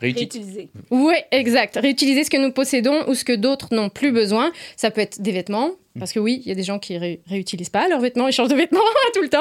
[0.01, 0.69] Réutiliser.
[0.91, 1.79] Oui, exact.
[1.81, 4.51] Réutiliser ce que nous possédons ou ce que d'autres n'ont plus besoin.
[4.77, 7.21] Ça peut être des vêtements, parce que oui, il y a des gens qui ré-
[7.27, 8.81] réutilisent pas leurs vêtements, ils changent de vêtements
[9.15, 9.39] tout le temps.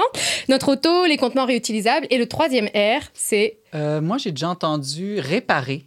[0.49, 2.07] Notre auto, les contenants réutilisables.
[2.09, 3.57] Et le troisième R, c'est...
[3.75, 5.83] Euh, moi, j'ai déjà entendu réparer.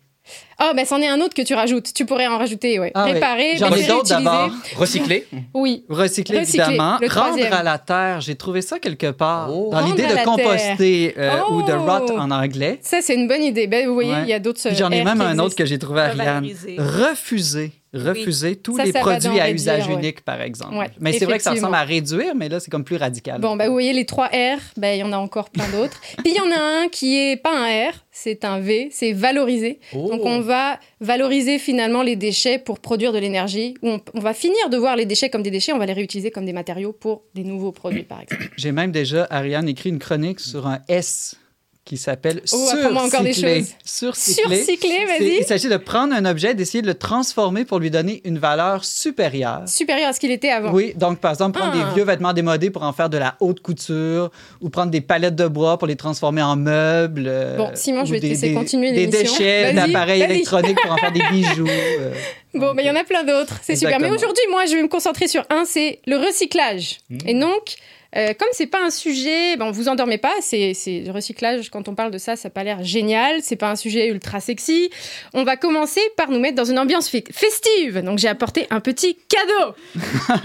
[0.63, 1.93] Oh, ben c'en est un autre que tu rajoutes.
[1.93, 2.93] Tu pourrais en rajouter, ouais.
[2.95, 3.13] Ah ouais.
[3.15, 4.25] Réparer, J'en ai d'autres réutiliser.
[4.25, 4.51] d'abord.
[4.77, 5.27] Recycler.
[5.53, 5.85] Oui.
[5.89, 6.99] Recycler, Recycler, évidemment.
[7.01, 7.53] le Rendre troisième.
[7.53, 8.21] à la terre.
[8.21, 9.51] J'ai trouvé ça quelque part.
[9.53, 9.71] Oh.
[9.73, 11.55] Dans l'idée à de composter euh, Oh.
[11.55, 12.79] ou de rot en anglais.
[12.83, 13.67] Ça, c'est une bonne idée.
[13.67, 14.23] Ben, vous voyez, Ouais.
[14.23, 16.45] il y a d'autres J'en ai même un autre que j'ai trouvé, Ariane.
[16.79, 17.73] Revaloriser.
[17.95, 18.57] Refuser.
[18.57, 19.95] Tous Ça, les ça produits à réduire, usage ouais.
[19.95, 20.77] unique, par exemple.
[20.77, 23.41] Ouais, mais c'est vrai que ça ressemble à réduire, mais là, c'est comme plus radical.
[23.41, 26.01] Bon, ben, vous voyez, les trois R, ben, il y en a encore plein d'autres.
[26.25, 29.13] Puis il y en a un qui est pas un R, c'est un V, c'est
[29.13, 29.79] valoriser.
[29.95, 30.09] Oh.
[30.11, 33.75] Donc on va valoriser finalement les déchets pour produire de l'énergie.
[33.83, 35.93] Ou on, on va finir de voir les déchets comme des déchets, on va les
[35.93, 38.49] réutiliser comme des matériaux pour des nouveaux produits, par exemple.
[38.57, 41.37] J'ai même déjà, Ariane, écrit une chronique sur un S
[41.85, 42.69] qui s'appelle Oh,
[43.11, 43.65] surcycler.
[43.85, 45.05] Surcycler.
[45.07, 45.39] Vas-y.
[45.41, 48.85] Il s'agit de prendre un objet, d'essayer de le transformer pour lui donner une valeur
[48.85, 49.63] supérieure.
[49.67, 50.73] Supérieur à ce qu'il était avant.
[50.73, 51.89] Oui, donc par exemple, prendre Ah.
[51.89, 55.35] des vieux vêtements démodés pour en faire de la haute couture ou prendre des palettes
[55.35, 57.25] de bois pour les transformer en meubles.
[57.27, 61.13] euh, Bon, Simon, je vais te laisser continuer Des déchets d'appareils électroniques pour en faire
[61.13, 61.67] des bijoux.
[61.69, 62.13] euh.
[62.55, 63.59] Bon, ben il y en a plein d'autres.
[63.63, 63.99] C'est super.
[63.99, 67.01] Mais aujourd'hui, moi, je vais me concentrer sur un, c'est le recyclage.
[67.11, 67.19] Mmh.
[67.27, 67.75] Et donc,
[68.17, 70.33] euh, comme c'est pas un sujet, ben, vous endormez pas.
[70.41, 71.71] C'est le recyclage.
[71.71, 73.41] Quand on parle de ça, ça n'a pas l'air génial.
[73.43, 74.91] C'est pas un sujet ultra sexy.
[75.35, 77.99] On va commencer par nous mettre dans une ambiance fe- festive.
[78.03, 79.75] Donc, j'ai apporté un petit cadeau.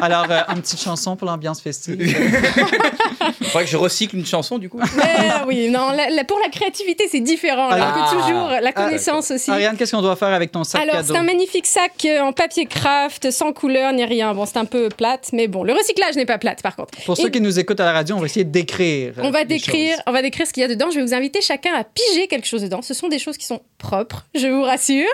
[0.00, 1.96] Alors, euh, une petite chanson pour l'ambiance festive.
[2.00, 2.14] Il
[3.46, 4.80] faudrait que je recycle une chanson du coup.
[4.96, 7.70] Mais, oui, non, la- la- pour la créativité, c'est différent.
[7.70, 7.92] là.
[7.94, 8.10] Ah.
[8.10, 9.50] peut toujours la connaissance aussi.
[9.50, 12.32] Ariane, qu'est-ce qu'on doit faire avec ton sac Alors, c'est un magnifique sac euh, en
[12.32, 14.34] papier craft, sans couleur ni rien.
[14.34, 16.92] Bon, c'est un peu plate, mais bon, le recyclage n'est pas plate par contre.
[17.06, 19.14] Pour ceux qui nous écoutent à la radio, on va essayer de décrire.
[19.18, 20.90] euh, On va décrire, on va décrire ce qu'il y a dedans.
[20.90, 22.82] Je vais vous inviter chacun à piger quelque chose dedans.
[22.82, 25.08] Ce sont des choses qui sont propres, je vous rassure.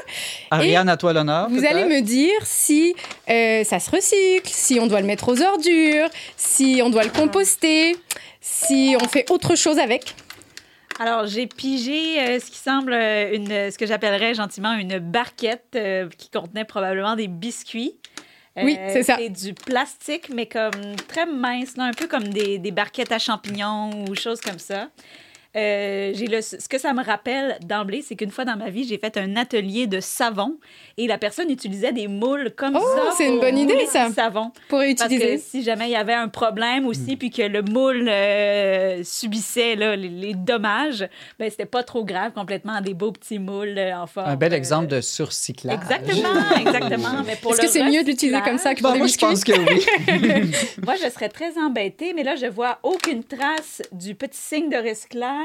[0.50, 1.48] Ariane, à toi l'honneur.
[1.50, 2.94] Vous allez me dire si
[3.30, 7.10] euh, ça se recycle, si on doit le mettre aux ordures, si on doit le
[7.10, 7.96] composter,
[8.40, 10.14] si on fait autre chose avec.
[11.00, 16.08] Alors, j'ai pigé euh, ce qui semble une, ce que j'appellerais gentiment une barquette euh,
[16.18, 17.94] qui contenait probablement des biscuits.
[18.58, 19.16] Euh, Oui, c'est ça.
[19.18, 23.18] C'est du plastique, mais comme très mince, là, un peu comme des, des barquettes à
[23.18, 24.88] champignons ou choses comme ça.
[25.54, 28.84] Euh, j'ai le, ce que ça me rappelle d'emblée, c'est qu'une fois dans ma vie,
[28.84, 30.56] j'ai fait un atelier de savon
[30.96, 33.10] et la personne utilisait des moules comme Oh, ça.
[33.18, 34.10] c'est une pour bonne idée, ça.
[34.12, 34.50] savon.
[34.68, 35.36] Pour Parce réutiliser.
[35.36, 39.76] que si jamais il y avait un problème aussi, puis que le moule euh, subissait
[39.76, 41.06] là, les, les dommages,
[41.38, 44.30] ben c'était pas trop grave, complètement des beaux petits moules euh, en forme.
[44.30, 45.78] Un bel euh, exemple de surcyclage.
[45.82, 47.22] Exactement, exactement.
[47.26, 49.06] Mais pour Est-ce que c'est mieux de l'utiliser comme ça que pour Bon, des moi,
[49.08, 49.84] je pense que oui.
[50.84, 54.76] Moi, je serais très embêtée, mais là, je vois aucune trace du petit signe de
[54.76, 55.41] recyclage,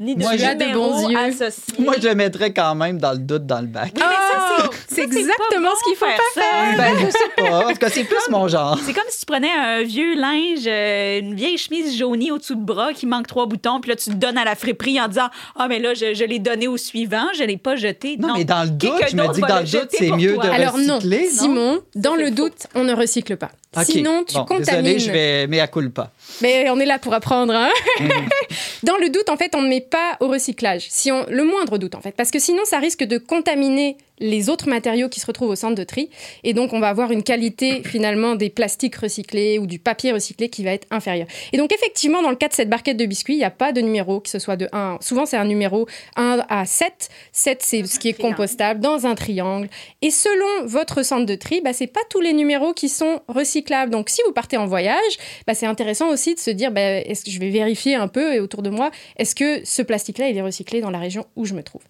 [0.00, 1.16] ni de Moi, j'ai de numéro bons yeux.
[1.18, 1.74] associé.
[1.78, 3.92] moi, je le mettrais quand même dans le doute dans le bac.
[3.94, 6.76] Oui, mais ça, Oh, c'est- exactement bon ce qu'il faut faire pas ça.
[6.76, 7.18] Ben, je sais
[7.50, 7.66] pas.
[7.66, 8.78] En tout cas, c'est plus mon genre.
[8.84, 12.64] C'est comme si tu prenais un vieux linge, euh, une vieille chemise jaunie au-dessous de
[12.64, 15.28] bras qui manque trois boutons, puis là, tu le donnes à la friperie en disant
[15.56, 18.16] Ah, mais là, je, je l'ai donné au suivant, je l'ai pas jeté.
[18.18, 20.44] Non, mais dans le doute, je me dis que dans le doute, c'est mieux toi.
[20.44, 21.30] de Alors non, recycler, non?
[21.42, 23.50] Simon, dans le doute, on ne recycle pas.
[23.84, 24.82] Sinon, tu Bon, contamines.
[24.82, 26.10] Désolé, je vais mais à culpa.
[26.42, 27.54] Mais on est là pour apprendre.
[27.54, 28.08] Hein Mm.
[28.82, 30.86] Dans le doute, en fait, on ne met pas au recyclage.
[30.90, 32.12] Si on, le moindre doute, en fait.
[32.12, 35.74] Parce que sinon, ça risque de contaminer les autres matériaux qui se retrouvent au centre
[35.74, 36.08] de tri.
[36.44, 40.48] Et donc, on va avoir une qualité, finalement, des plastiques recyclés ou du papier recyclé
[40.48, 41.26] qui va être inférieure.
[41.52, 43.72] Et donc, effectivement, dans le cas de cette barquette de biscuits, il n'y a pas
[43.72, 44.98] de numéro, que ce soit de 1.
[45.00, 47.08] Souvent, c'est un numéro 1 à 7.
[47.32, 49.68] 7, c'est ce qui est compostable dans un triangle.
[50.00, 53.90] Et selon votre centre de tri, bah, c'est pas tous les numéros qui sont recyclables.
[53.90, 57.24] Donc, si vous partez en voyage, bah, c'est intéressant aussi de se dire, bah, est-ce
[57.24, 60.36] que je vais vérifier un peu et autour de moi, est-ce que ce plastique-là, il
[60.36, 61.82] est recyclé dans la région où je me trouve?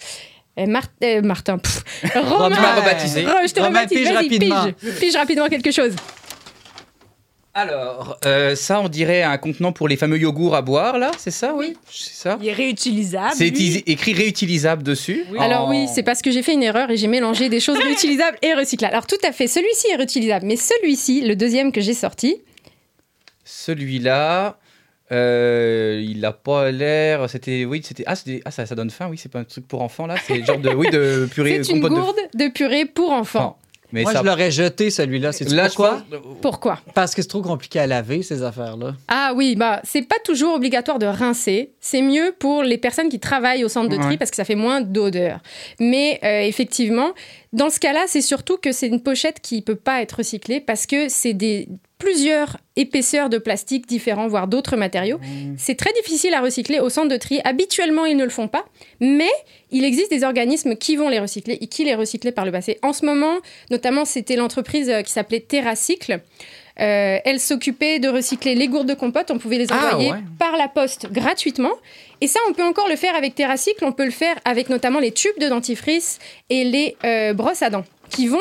[0.59, 1.83] Euh, Mar- euh, Martin, pff,
[2.15, 3.25] Romain, Tu m'as rebaptisé.
[3.25, 4.65] Ro- je te Romain, rebaptise, pige vas-y, rapidement.
[4.81, 4.95] pige.
[5.01, 5.93] Pige rapidement quelque chose.
[7.55, 11.31] Alors, euh, ça, on dirait un contenant pour les fameux yogourts à boire, là, c'est
[11.31, 13.35] ça, oui C'est ça Il est réutilisable.
[13.37, 15.25] C'est écrit réutilisable dessus?
[15.31, 15.39] Oui.
[15.39, 18.39] Alors oui, c'est parce que j'ai fait une erreur et j'ai mélangé des choses réutilisables
[18.41, 18.95] et recyclables.
[18.95, 22.37] Alors tout à fait, celui-ci est réutilisable, mais celui-ci, le deuxième que j'ai sorti,
[23.45, 24.57] Celui-là,
[25.13, 27.29] euh, il n'a pas l'air.
[27.29, 28.05] C'était, oui, c'était.
[28.07, 29.09] Ah, c'était- ah, ça, ça donne faim.
[29.11, 30.15] Oui, c'est pas un truc pour enfants là.
[30.27, 33.59] C'est le genre de, oui, de purée, c'est une de gourde de purée pour enfants.
[33.95, 34.21] Mais Moi, ça.
[34.21, 35.33] je l'aurais jeté, celui-là.
[35.33, 36.03] C'est pourquoi?
[36.11, 36.81] pense- Pourquoi?
[36.95, 38.95] Parce que c'est trop compliqué à laver, ces affaires-là.
[39.09, 41.73] Ah oui, bah c'est pas toujours obligatoire de rincer.
[41.79, 44.17] C'est mieux pour les personnes qui travaillent au centre de tri Ouais.
[44.17, 45.41] parce que ça fait moins d'odeur.
[45.79, 47.13] Mais euh, effectivement,
[47.53, 50.87] dans ce cas-là, c'est surtout que c'est une pochette qui peut pas être recyclée parce
[50.87, 51.69] que c'est des
[52.03, 55.21] plusieurs épaisseurs de plastique différents, voire d'autres matériaux.
[55.57, 57.41] C'est très difficile à recycler au centre de tri.
[57.45, 58.65] Habituellement, ils ne le font pas,
[58.99, 59.31] mais
[59.71, 62.79] il existe des organismes qui vont les recycler et qui les recyclaient par le passé.
[62.83, 63.37] En ce moment,
[63.71, 66.21] notamment, c'était l'entreprise euh, qui s'appelait TerraCycle.
[66.81, 69.31] Euh, elle s'occupait de recycler les gourdes de compote.
[69.31, 70.19] On pouvait les Ah, envoyer ouais.
[70.41, 71.73] par la poste gratuitement.
[72.21, 73.85] Et ça, on peut encore le faire avec TerraCycle.
[73.85, 76.19] On peut le faire avec notamment les tubes de dentifrice
[76.51, 78.39] et les euh, brosses à dents qui vont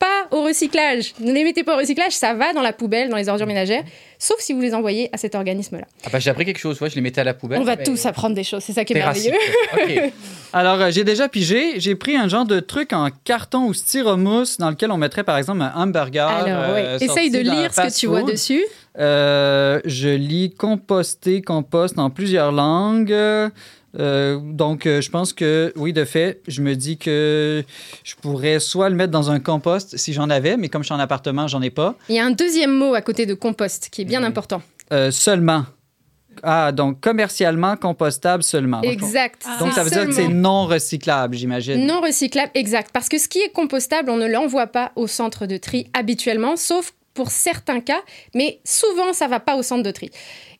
[0.00, 1.14] pas au recyclage.
[1.20, 3.84] Ne les mettez pas au recyclage, ça va dans la poubelle, dans les ordures ménagères,
[4.18, 5.84] sauf si vous les envoyez à cet organisme-là.
[6.04, 7.60] Ah bah, j'ai appris quelque chose, ouais, je les mettais à la poubelle.
[7.60, 9.32] On va mais- tous apprendre des choses, c'est ça qui est merveilleux.
[10.52, 11.78] Alors, euh, j'ai déjà pigé.
[11.78, 15.36] J'ai pris un genre de truc en carton ou styromousse dans lequel on mettrait, par
[15.36, 16.26] exemple, un hamburger.
[16.26, 18.64] Alors, euh, essaye de lire ce que tu vois dessus.
[18.98, 23.14] Euh, je lis composter, compost en plusieurs langues.
[23.98, 27.64] Euh, donc, euh, je pense que, oui, de fait, je me dis que
[28.04, 30.94] je pourrais soit le mettre dans un compost si j'en avais, mais comme je suis
[30.94, 31.96] en appartement, j'en ai pas.
[32.08, 34.26] Il y a un deuxième mot à côté de compost qui est bien Mhm.
[34.26, 34.62] important.
[34.92, 35.64] Euh, seulement.
[36.44, 38.80] Ah, donc commercialement compostable seulement.
[38.82, 39.44] Exact.
[39.58, 41.84] Donc, ça veut dire que c'est non recyclable, j'imagine.
[41.86, 42.90] Non recyclable, exact.
[42.92, 46.56] Parce que ce qui est compostable, on ne l'envoie pas au centre de tri habituellement,
[46.56, 48.00] sauf pour certains cas,
[48.36, 50.10] mais souvent ça va pas au centre de tri.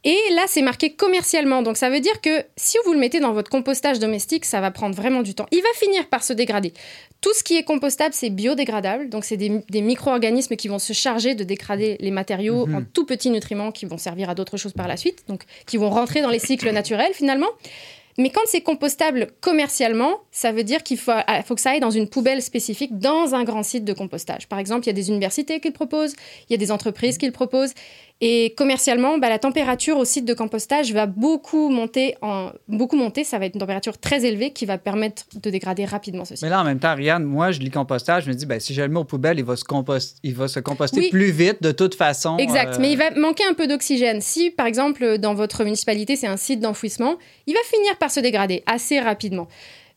[0.03, 1.61] Et là, c'est marqué commercialement.
[1.63, 4.71] Donc ça veut dire que si vous le mettez dans votre compostage domestique, ça va
[4.71, 5.47] prendre vraiment du temps.
[5.53, 6.73] Il va finir par se dégrader.
[7.21, 9.11] Tout ce qui est compostable, c'est biodégradable.
[9.11, 12.75] Donc c'est des, des micro-organismes qui vont se charger de dégrader les matériaux Mhm.
[12.77, 15.25] en tout petits nutriments qui vont servir à d'autres choses par la suite.
[15.29, 17.49] Donc qui vont rentrer dans les cycles naturels finalement.
[18.19, 21.81] Mais quand c'est compostable commercialement, ça veut dire qu'il faut, ah, faut que ça aille
[21.81, 24.47] dans une poubelle spécifique, dans un grand site de compostage.
[24.49, 26.15] Par exemple, il y a des universités qui le proposent,
[26.49, 27.73] il y a des entreprises qui le proposent.
[28.23, 33.25] Et commercialement, bah, la température au site de compostage va beaucoup monter, en, beaucoup monter.
[33.25, 36.45] Ça va être une température très élevée qui va permettre de dégrader rapidement ceci.
[36.45, 38.75] Mais là, en même temps, Ariane, moi, je lis compostage, je me dis, ben, si
[38.75, 40.19] je le mets aux poubelles, il va se, compost...
[40.23, 41.11] il va se composter Oui.
[41.11, 42.37] plus vite de toute façon.
[42.37, 44.21] Exact, euh, mais il va manquer un peu d'oxygène.
[44.21, 48.21] Si, par exemple, dans votre municipalité, c'est un site d'enfouissement, il va finir par se
[48.21, 49.49] dégrader assez rapidement.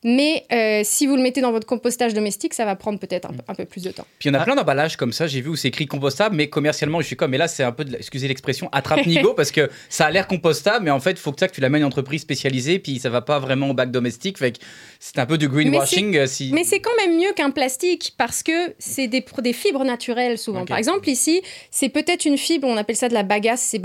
[0.03, 3.33] Mais euh, si vous le mettez dans votre compostage domestique, ça va prendre peut-être un,
[3.33, 4.05] peu- un peu plus de temps.
[4.19, 4.45] Puis il y en a Ah.
[4.45, 7.31] plein d'emballages comme ça, j'ai vu où c'est écrit compostable, mais commercialement, je suis comme,
[7.31, 10.85] mais là, c'est un peu, de excusez l'expression, attrape-nigo, parce que ça a l'air compostable,
[10.85, 12.99] mais en fait, il faut que ça, que tu l'amènes à une entreprise spécialisée, puis
[12.99, 14.37] ça va pas vraiment au bac domestique.
[14.37, 14.59] Fait que
[14.99, 16.15] c'est un peu du greenwashing.
[16.17, 16.51] euh, si...
[16.53, 20.65] Mais c'est quand même mieux qu'un plastique parce que c'est des, des fibres naturelles souvent.
[20.65, 23.79] Par exemple, ici, c'est peut-être une fibre, on appelle ça de la bagasse, c'est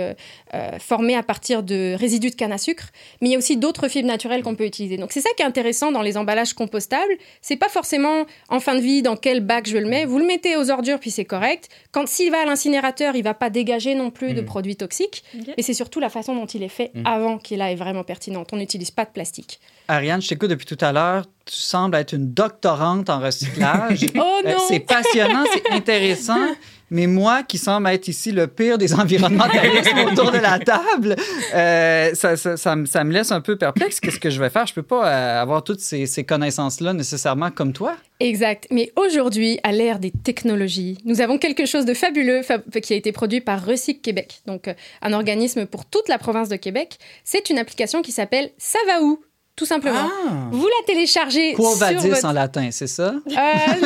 [0.00, 0.12] euh,
[0.54, 2.84] euh, formé à partir de résidus de canne à sucre,
[3.20, 4.96] mais il y a aussi d'autres fibres naturelles qu'on peut utiliser.
[4.96, 7.12] Donc c'est ça qui est intéressant dans les emballages compostables.
[7.40, 10.04] C'est pas forcément en fin de vie dans quel bac je le mets.
[10.04, 11.68] Vous le mettez aux ordures puis c'est correct.
[11.92, 14.44] Quand s'il va à l'incinérateur, il va pas dégager non plus de Mm.
[14.46, 15.22] produits toxiques.
[15.38, 15.54] Ok.
[15.56, 17.06] Mais c'est surtout la façon dont il est fait Mm.
[17.06, 18.48] avant qui là est vraiment pertinente.
[18.52, 19.60] On n'utilise pas de plastique.
[19.86, 21.24] Ariane, je t'écoute depuis tout à l'heure.
[21.44, 24.06] Tu sembles être une doctorante en recyclage.
[24.16, 24.58] Oh Euh, non!
[24.68, 26.40] c'est passionnant, c'est intéressant.
[26.94, 31.16] Mais moi, qui semble être ici le pire des environnementalistes autour de la table,
[31.52, 33.98] euh, ça, me- ça me laisse un peu perplexe.
[33.98, 34.64] Qu'est-ce que je vais faire?
[34.66, 37.96] Je peux pas euh, avoir toutes ces, ces connaissances-là nécessairement comme toi.
[38.20, 38.68] Exact.
[38.70, 42.96] Mais aujourd'hui, à l'ère des technologies, nous avons quelque chose de fabuleux fab- qui a
[42.96, 46.98] été produit par Recyc Québec, donc euh, un organisme pour toute la province de Québec.
[47.24, 49.18] C'est une application qui s'appelle Ça va où
[49.56, 50.08] tout simplement.
[50.26, 50.48] Ah!
[50.50, 52.24] Vous la téléchargez Quo sur vadis votre...
[52.24, 53.14] en latin, c'est ça?
[53.28, 53.32] Euh,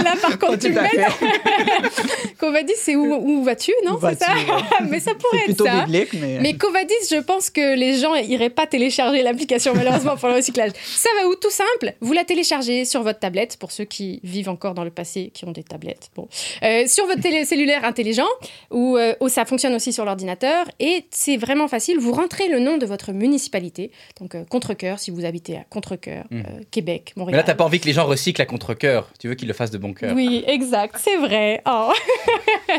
[0.02, 0.74] là, par contre, tu.
[2.38, 3.94] Covadis, c'est où, où vas-tu, non?
[3.94, 4.32] Où C'est ça.
[4.88, 5.84] Mais ça C'est pourrait être plutôt ça.
[5.84, 6.38] biblique, mais...
[6.40, 10.72] Mais Covadis, je pense que les gens iraient pas télécharger l'application malheureusement pour le recyclage.
[10.84, 11.94] Ça va où Tout simple?
[12.00, 15.44] Vous la téléchargez sur votre tablette pour ceux qui vivent encore dans le passé, qui
[15.44, 16.10] ont des tablettes.
[16.14, 16.28] Bon,
[16.62, 18.26] Euh, sur votre télé cellulaire intelligent
[18.70, 21.98] ou euh, ou ça fonctionne aussi sur l'ordinateur et c'est vraiment facile.
[21.98, 26.24] Vous rentrez le nom de votre municipalité, donc euh, Contrecoeur si vous habitez à Contrecoeur,
[26.30, 26.40] Mhm.
[26.46, 27.36] euh, Québec, Mais Montréal.
[27.38, 29.10] là, t'as pas envie que les gens recyclent à contre-coeur.
[29.18, 30.14] Tu veux qu'ils le fassent de bon cœur.
[30.14, 31.62] Oui, exact, c'est vrai.
[31.66, 31.92] Oh.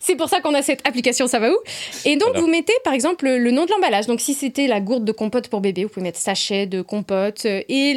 [0.00, 1.56] c'est pour ça qu'on a cette application Ça va où?
[2.04, 4.06] Et donc, vous mettez par exemple le, nom de l'emballage.
[4.06, 7.44] Donc, si c'était la gourde de compote pour bébé, vous pouvez mettre sachet de compote.
[7.46, 7.94] Et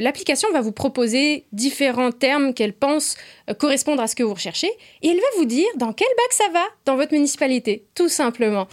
[0.00, 3.16] l'application va vous proposer différents termes qu'elle pense
[3.50, 4.70] euh, correspondre à ce que vous recherchez.
[5.02, 8.66] Et elle va vous dire dans quel bac ça va dans votre municipalité, tout simplement.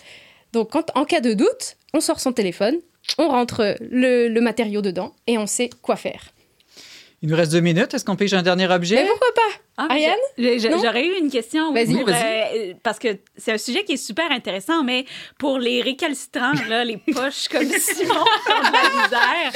[0.54, 2.76] Donc, quand, en cas de doute, on sort son téléphone,
[3.18, 6.32] on rentre le, le matériau dedans et on sait quoi faire.
[7.22, 7.94] Il nous reste deux minutes.
[7.94, 8.96] Est-ce qu'on pige un dernier objet?
[8.96, 9.73] Mais pourquoi pas?
[9.76, 10.14] Ah, Ariane?
[10.38, 10.78] j'ai- Non?
[10.84, 11.74] J'aurais eu une question.
[11.74, 11.96] Vas-y.
[11.98, 15.06] euh, parce que c'est un sujet qui est super intéressant, mais
[15.40, 19.52] pour les récalcitrants, là, les poches comme Simon de la misère,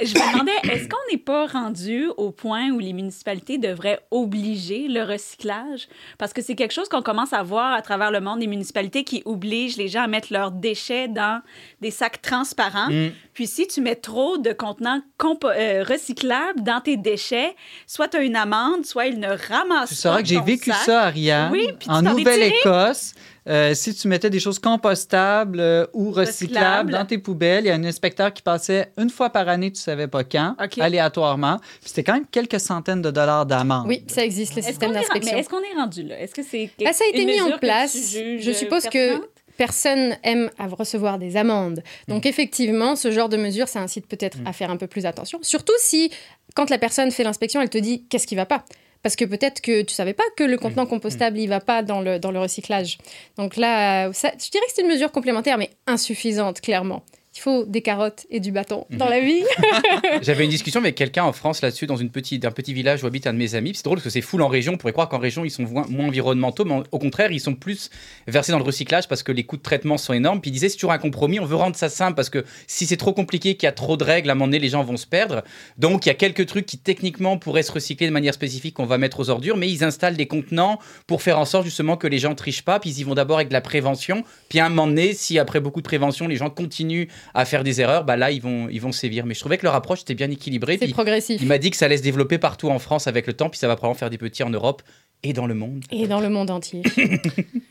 [0.00, 4.88] Je me demandais, est-ce qu'on n'est pas rendu au point où les municipalités devraient obliger
[4.88, 5.88] le recyclage?
[6.18, 9.04] Parce que c'est quelque chose qu'on commence à voir à travers le monde, des municipalités
[9.04, 11.40] qui obligent les gens à mettre leurs déchets dans
[11.80, 12.90] des sacs transparents.
[12.90, 13.10] Mm.
[13.32, 15.00] Puis si tu mets trop de contenants
[15.44, 17.54] euh, recyclables dans tes déchets,
[17.86, 20.80] soit tu as une amende, soit ils ne ramassent Tu sauras que j'ai vécu sac.
[20.84, 22.02] ça, Ariane, Oui, puis tu en.
[22.02, 23.14] Nouvelle-Écosse.
[23.48, 27.70] Euh, si tu mettais des choses compostables euh, ou recyclables dans tes poubelles, il y
[27.70, 31.58] a un inspecteur qui passait une fois par année, tu savais pas quand, aléatoirement.
[31.80, 33.86] Puis c'était quand même quelques centaines de dollars d'amende.
[33.86, 35.32] Oui, ça existe, le système d'inspection.
[35.32, 36.18] mais est-ce qu'on est rendu là?
[36.20, 37.96] Est-ce que c'est Bah, ça a été une mis en place.
[38.40, 39.20] Je suppose que
[39.56, 41.82] personne aime à recevoir des amendes.
[42.08, 42.28] Donc Mm.
[42.28, 45.38] effectivement, ce genre de mesure, ça incite peut-être à faire un peu plus attention.
[45.42, 46.10] Surtout si,
[46.56, 48.64] quand la personne fait l'inspection, elle te dit qu'est-ce qui va pas?
[49.02, 50.88] Parce que peut-être que tu savais pas que le contenant Mm.
[50.88, 52.98] compostable, il va pas dans le, dans le recyclage.
[53.38, 57.02] Donc là, ça- je dirais que c'est une mesure complémentaire, mais insuffisante, clairement.
[57.36, 59.44] Il faut des carottes et du bâton dans la vie.
[60.22, 63.06] J'avais une discussion avec quelqu'un en France là-dessus, dans une petite, un petit village où
[63.06, 63.72] habite un de mes amis.
[63.74, 64.72] C'est drôle parce que c'est full en région.
[64.72, 67.90] On pourrait croire qu'en région, ils sont moins, environnementaux, mais au contraire, ils sont plus
[68.26, 70.40] versés dans le recyclage parce que les coûts de traitement sont énormes.
[70.40, 71.38] Puis il disait, c'est toujours un compromis.
[71.38, 73.98] On veut rendre ça simple parce que si c'est trop compliqué, qu'il y a trop
[73.98, 75.44] de règles, à un moment donné, les gens vont se perdre.
[75.76, 78.86] Donc il y a quelques trucs qui techniquement pourraient se recycler de manière spécifique qu'on
[78.86, 82.06] va mettre aux ordures, mais ils installent des contenants pour faire en sorte justement que
[82.06, 82.80] les gens trichent pas.
[82.80, 84.24] Puis ils y vont d'abord avec de la prévention.
[84.48, 87.64] Puis à un moment donné, si après beaucoup de prévention, les gens continuent à faire
[87.64, 89.26] des erreurs, bah là, ils vont, ils vont sévir.
[89.26, 90.78] Mais je trouvais que leur approche était bien équilibrée.
[90.80, 91.40] C'est progressif.
[91.40, 93.58] il m'a dit que ça allait se développer partout en France avec le temps, puis
[93.58, 94.82] ça va probablement faire des petits en Europe
[95.22, 95.84] et dans le monde.
[95.90, 96.82] Et dans le monde entier.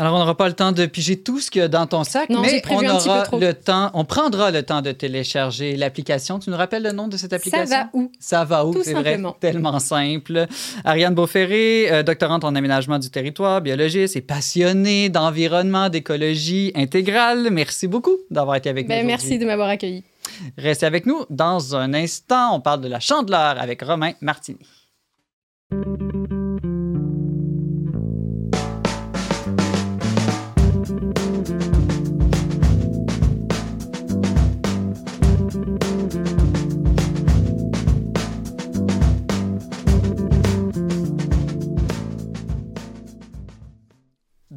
[0.00, 2.04] Alors, on n'aura pas le temps de piger tout ce qu'il y a dans ton
[2.04, 6.38] sac, Non, mais on aura le temps, on prendra le temps de télécharger l'application.
[6.38, 7.66] Tu nous rappelles le nom de cette application?
[7.66, 8.12] Ça va où?
[8.18, 8.82] Ça va où?
[8.82, 10.46] C'est vrai, tellement simple.
[10.86, 17.50] Ariane Beauferré, euh, doctorante en aménagement du territoire, biologiste et passionnée d'environnement, d'écologie intégrale.
[17.50, 19.06] Merci beaucoup d'avoir été avec Ben, nous.
[19.06, 20.02] Merci de m'avoir accueilli.
[20.56, 21.26] Restez avec nous.
[21.28, 24.60] Dans un instant, on parle de la chandeleur avec Romain Martini.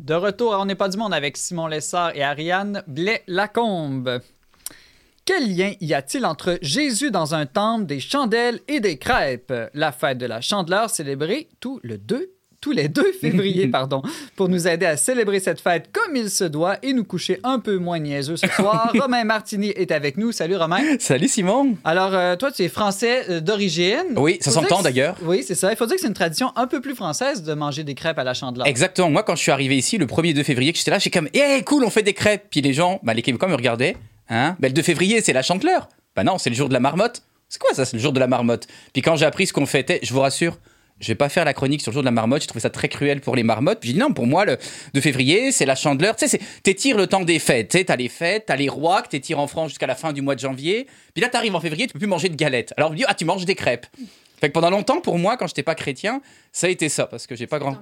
[0.04, 4.20] De retour à On n'est pas du monde avec Simon Lessard et Ariane Blais-Lacombe.
[5.24, 9.54] Quel lien y a-t-il entre Jésus dans un temple, des chandelles et des crêpes?
[9.74, 12.33] La fête de la chandeleur célébrée tout le 2
[12.64, 14.02] tous les 2 février, pardon,
[14.38, 17.60] pour nous aider à célébrer cette fête comme il se doit et nous coucher un
[17.60, 18.90] peu moins niaiseux ce soir.
[19.00, 20.32] Romain Martini est avec nous.
[20.32, 20.80] Salut Romain.
[20.98, 24.14] Salut Simon Alors, euh, toi, tu es français euh, d'origine.
[24.16, 25.18] Oui, ça s'entend d'ailleurs.
[25.24, 25.74] Oui, c'est ça.
[25.74, 28.18] Il faut dire que c'est une tradition un peu plus française de manger des crêpes
[28.18, 28.66] à la chandeleur.
[28.66, 29.10] Exactement.
[29.10, 31.30] Moi, quand je suis arrivé ici, le 1er 2 février, que j'étais là, j'étais comme,
[31.34, 32.46] eh, cool, on fait des crêpes.
[32.50, 33.98] Puis les gens, bah, les Québécois me regardaient.
[34.30, 35.90] Hein bah, le 2 février, c'est la chandeleur.
[36.16, 37.24] Bah non, c'est le jour de la marmotte.
[37.50, 38.68] C'est quoi ça, c'est le jour de la marmotte?
[38.94, 40.58] Puis quand j'ai appris ce qu'on fêtait, je vous rassure,
[41.04, 42.42] je vais pas faire la chronique sur le jour de la marmotte.
[42.42, 43.80] J'ai trouvé ça très cruel pour les marmottes.
[43.80, 44.58] Puis j'ai dit non, pour moi, le
[44.94, 46.16] 2 février, c'est la chandeleur.
[46.16, 47.70] Tu sais, t'étires le temps des fêtes.
[47.70, 50.14] Tu sais, t'as les fêtes, t'as les rois que t'étires en France jusqu'à la fin
[50.14, 50.88] du mois de janvier.
[51.14, 52.74] Puis là, t'arrives en février, tu peux plus manger de galettes.
[52.78, 53.86] Alors on me dit, ah, tu manges des crêpes.
[54.40, 57.28] Fait que pendant longtemps, pour moi, quand j'étais pas chrétien, ça a été ça, parce
[57.28, 57.78] que j'ai pas grand.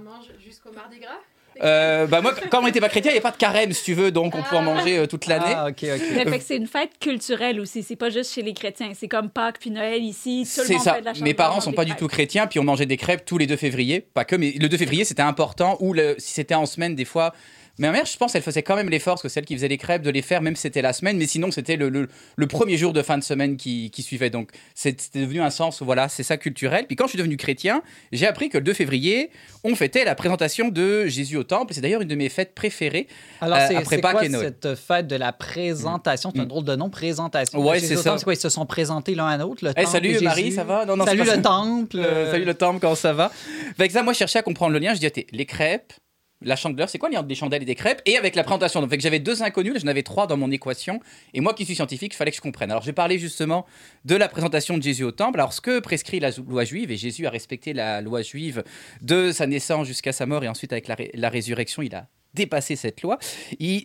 [0.45, 1.19] jusqu'au mardi gras?
[1.64, 3.84] Euh, bah moi, quand on n'était pas chrétien, il n'y a pas de carême, si
[3.84, 5.53] tu veux, donc on peut en manger euh, toute l'année.
[5.55, 6.01] Ah, OK, OK.
[6.16, 7.84] Mais fait que c'est une fête culturelle aussi.
[7.84, 8.91] C'est pas juste chez les chrétiens.
[8.97, 10.47] C'est comme Pâques puis Noël ici.
[10.53, 10.93] Tout le C'est monde ça.
[10.95, 13.26] fait de la Mes parents sont pas du tout chrétiens, puis on mangeait des crêpes
[13.26, 14.01] tous les 2 février.
[14.01, 15.78] Pas que, mais le 2 février, c'était important.
[15.82, 17.34] Ou le, si c'était en semaine, des fois.
[17.82, 19.67] Mais ma mère, je pense, elle faisait quand même l'effort, parce que celle qui faisait
[19.67, 21.17] les crêpes, de les faire, même si c'était la semaine.
[21.17, 24.29] Mais sinon, c'était le, le, le premier jour de fin de semaine qui, qui suivait.
[24.29, 26.86] Donc, c'était devenu un sens, voilà, c'est ça culturel.
[26.86, 29.32] Puis quand je suis devenu chrétien, j'ai appris que le 2 février,
[29.63, 31.73] on fêtait la présentation de Jésus au temple.
[31.73, 33.07] C'est d'ailleurs une de mes fêtes préférées.
[33.41, 36.32] Alors, Euh, c'est quoi cette fête de la présentation?
[36.36, 36.47] C'est un Mm.
[36.49, 37.59] drôle de nom, présentation.
[37.67, 38.15] Ouais, c'est ça.
[38.23, 38.34] quoi?
[38.36, 40.55] Ils se sont présentés l'un à l'autre, le Eh, salut Marie, Jésus?
[40.55, 40.86] ça va?
[40.86, 41.97] Non, non, Salut le temple.
[41.97, 43.32] Euh, salut le temple, comment ça va?
[43.79, 44.93] Avec ça, moi, je cherchais à comprendre le lien.
[44.93, 45.93] Je dis, attends, les crêpes,
[46.42, 48.82] la chandeleur, c'est quoi le lien des chandelles et des crêpes Et avec la présentation?
[48.82, 51.00] Donc, j'avais deux inconnus, j'en avais trois dans mon équation.
[51.34, 52.72] Et moi, qui suis scientifique, il fallait que je comprenne.
[52.72, 53.66] Alors, j'ai parlé justement
[54.06, 55.39] de la présentation de Jésus au temple.
[55.39, 58.64] Alors, ce que prescrit la loi juive, et Jésus a respecté la loi juive
[59.02, 62.08] de sa naissance jusqu'à sa mort, et ensuite, avec la, ré- la résurrection, il a
[62.34, 63.18] dépassé cette loi.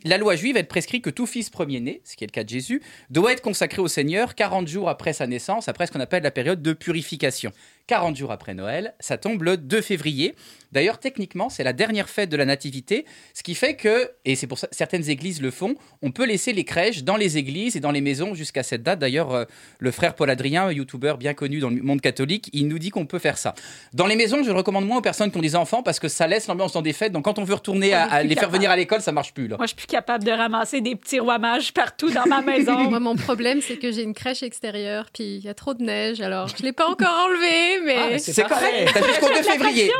[0.05, 2.49] La loi juive, elle prescrit que tout fils premier-né, ce qui est le cas de
[2.49, 2.81] Jésus,
[3.11, 6.31] doit être consacré au Seigneur 40 jours après sa naissance, après ce qu'on appelle la
[6.31, 7.51] période de purification.
[7.87, 10.35] 40 jours après Noël, ça tombe le 2 février.
[10.73, 14.47] D'ailleurs, techniquement, c'est la dernière fête de la Nativité, ce qui fait que, et c'est
[14.47, 17.81] pour ça certaines églises le font, on peut laisser les crèches dans les églises et
[17.81, 18.99] dans les maisons jusqu'à cette date.
[18.99, 19.45] D'ailleurs, euh,
[19.79, 23.07] le frère Paul Adrien, youtubeur bien connu dans le monde catholique, il nous dit qu'on
[23.07, 23.55] peut faire ça.
[23.95, 26.09] Dans les maisons, je le recommande moins aux personnes qui ont des enfants parce que
[26.09, 27.13] ça laisse l'ambiance dans des fêtes.
[27.13, 28.57] Donc quand on veut retourner à, les faire capable.
[28.57, 29.57] venir à l'école, ça marche plus là.
[29.57, 32.77] Moi, je suis plus capable de ramasser des petits roimages partout dans ma maison.
[32.91, 35.83] Moi, mon problème, c'est que j'ai une crèche extérieure, puis il y a trop de
[35.83, 38.91] neige, alors je l'ai pas encore enlevée, mais Ah, mais C'est correct.
[38.93, 39.91] T'as jusqu'au 2 février.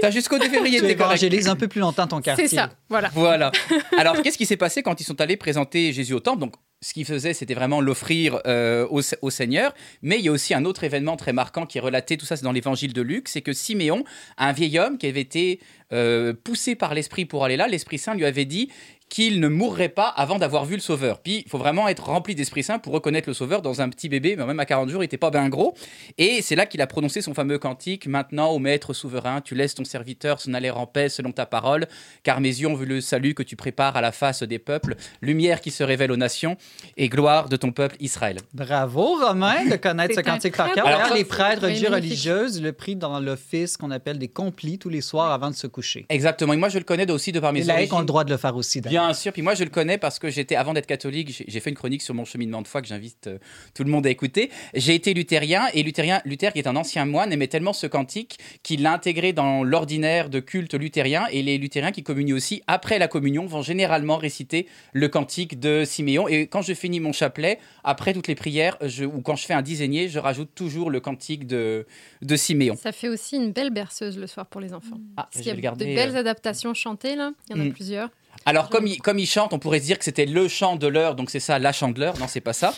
[0.00, 0.80] T'as jusqu'au 2 février.
[0.80, 1.48] T'es correct.
[1.48, 2.48] un peu plus longtemps ton quartier.
[2.48, 2.70] c'est ça.
[2.88, 3.10] Voilà.
[3.14, 3.52] Voilà.
[3.98, 6.40] Alors, qu'est-ce qui s'est passé quand ils sont allés présenter Jésus au temple?
[6.40, 9.74] Donc, ce qu'ils faisaient, c'était vraiment l'offrir euh, au, au Seigneur.
[10.02, 12.36] Mais il y a aussi un autre événement très marquant qui est relaté, tout ça,
[12.36, 14.04] c'est dans l'évangile de Luc, c'est que Siméon,
[14.38, 15.60] un vieil homme qui avait été
[15.92, 18.70] euh, poussé par l'Esprit pour aller là, l'Esprit Saint lui avait dit
[19.10, 21.18] qu'il ne mourrait pas avant d'avoir vu le Sauveur.
[21.18, 24.08] Puis, il faut vraiment être rempli d'Esprit Saint pour reconnaître le Sauveur dans un petit
[24.08, 25.74] bébé, mais même à 40 jours, il n'était pas bien gros.
[26.16, 29.74] Et c'est là qu'il a prononcé son fameux cantique Maintenant, ô Maître souverain, tu laisses
[29.74, 31.86] ton serviteur s'en aller en paix selon ta parole,
[32.22, 34.94] car mes yeux ont vu le salut que tu prépares à la face des peuples,
[35.20, 36.56] lumière qui se révèle aux nations,
[36.96, 38.38] et gloire de ton peuple Israël.
[38.54, 40.84] Bravo, Romain, de connaître ce cantique par cœur.
[40.84, 45.00] D'ailleurs, les prêtres religieux religieuses le prient dans l'office qu'on appelle des complis tous les
[45.00, 46.06] soirs avant de se coucher.
[46.08, 46.52] Exactement.
[46.52, 48.30] Et moi, je le connais aussi de par mes Les laïcs ont le droit de
[48.30, 48.80] le faire aussi.
[48.80, 48.99] d'ailleurs.
[49.06, 51.70] Bien sûr, puis moi je le connais parce que j'étais, avant d'être catholique, j'ai- fait
[51.70, 53.38] une chronique sur mon cheminement de foi que j'invite euh,
[53.74, 54.50] tout le monde à écouter.
[54.74, 58.38] J'ai été luthérien et luthérien, Luther, qui est un ancien moine, aimait tellement ce cantique
[58.62, 62.98] qu'il l'a intégré dans l'ordinaire de culte luthérien et les luthériens qui communient aussi, après
[62.98, 66.28] la communion, vont généralement réciter le cantique de Siméon.
[66.28, 69.54] Et quand je finis mon chapelet, après toutes les prières, je, ou quand je fais
[69.54, 71.86] un dizainier, je rajoute toujours le cantique de,
[72.22, 72.76] de Siméon.
[72.76, 74.98] Ça fait aussi une belle berceuse le soir pour les enfants.
[75.16, 76.20] Ah, Parce vais y a de belles euh.
[76.20, 77.32] adaptations chantées, là.
[77.48, 77.72] Il y en a Mm.
[77.72, 78.10] plusieurs.
[78.46, 80.86] Alors, comme il, comme il chante, on pourrait se dire que c'était le chant de
[80.86, 82.18] l'heure, donc c'est ça, la chandeleur.
[82.18, 82.74] Non, c'est pas ça.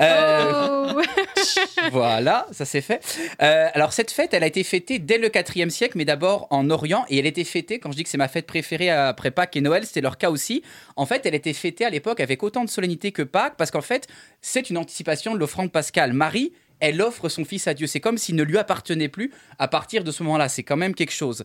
[0.00, 1.02] Euh, Oh
[1.92, 3.02] Voilà, ça c'est fait.
[3.42, 6.70] Euh, alors cette fête, elle a été fêtée dès le 4e siècle, mais d'abord en
[6.70, 9.56] Orient, et elle était fêtée, quand je dis que c'est ma fête préférée après Pâques
[9.56, 10.62] et Noël, c'était leur cas aussi.
[10.96, 13.82] En fait, elle était fêtée à l'époque avec autant de solennité que Pâques, parce qu'en
[13.82, 14.08] fait,
[14.40, 16.12] c'est une anticipation de l'offrande pascale.
[16.12, 17.86] Marie, elle offre son fils à Dieu.
[17.86, 20.48] C'est comme s'il ne lui appartenait plus à partir de ce moment-là.
[20.48, 21.44] C'est quand même quelque chose.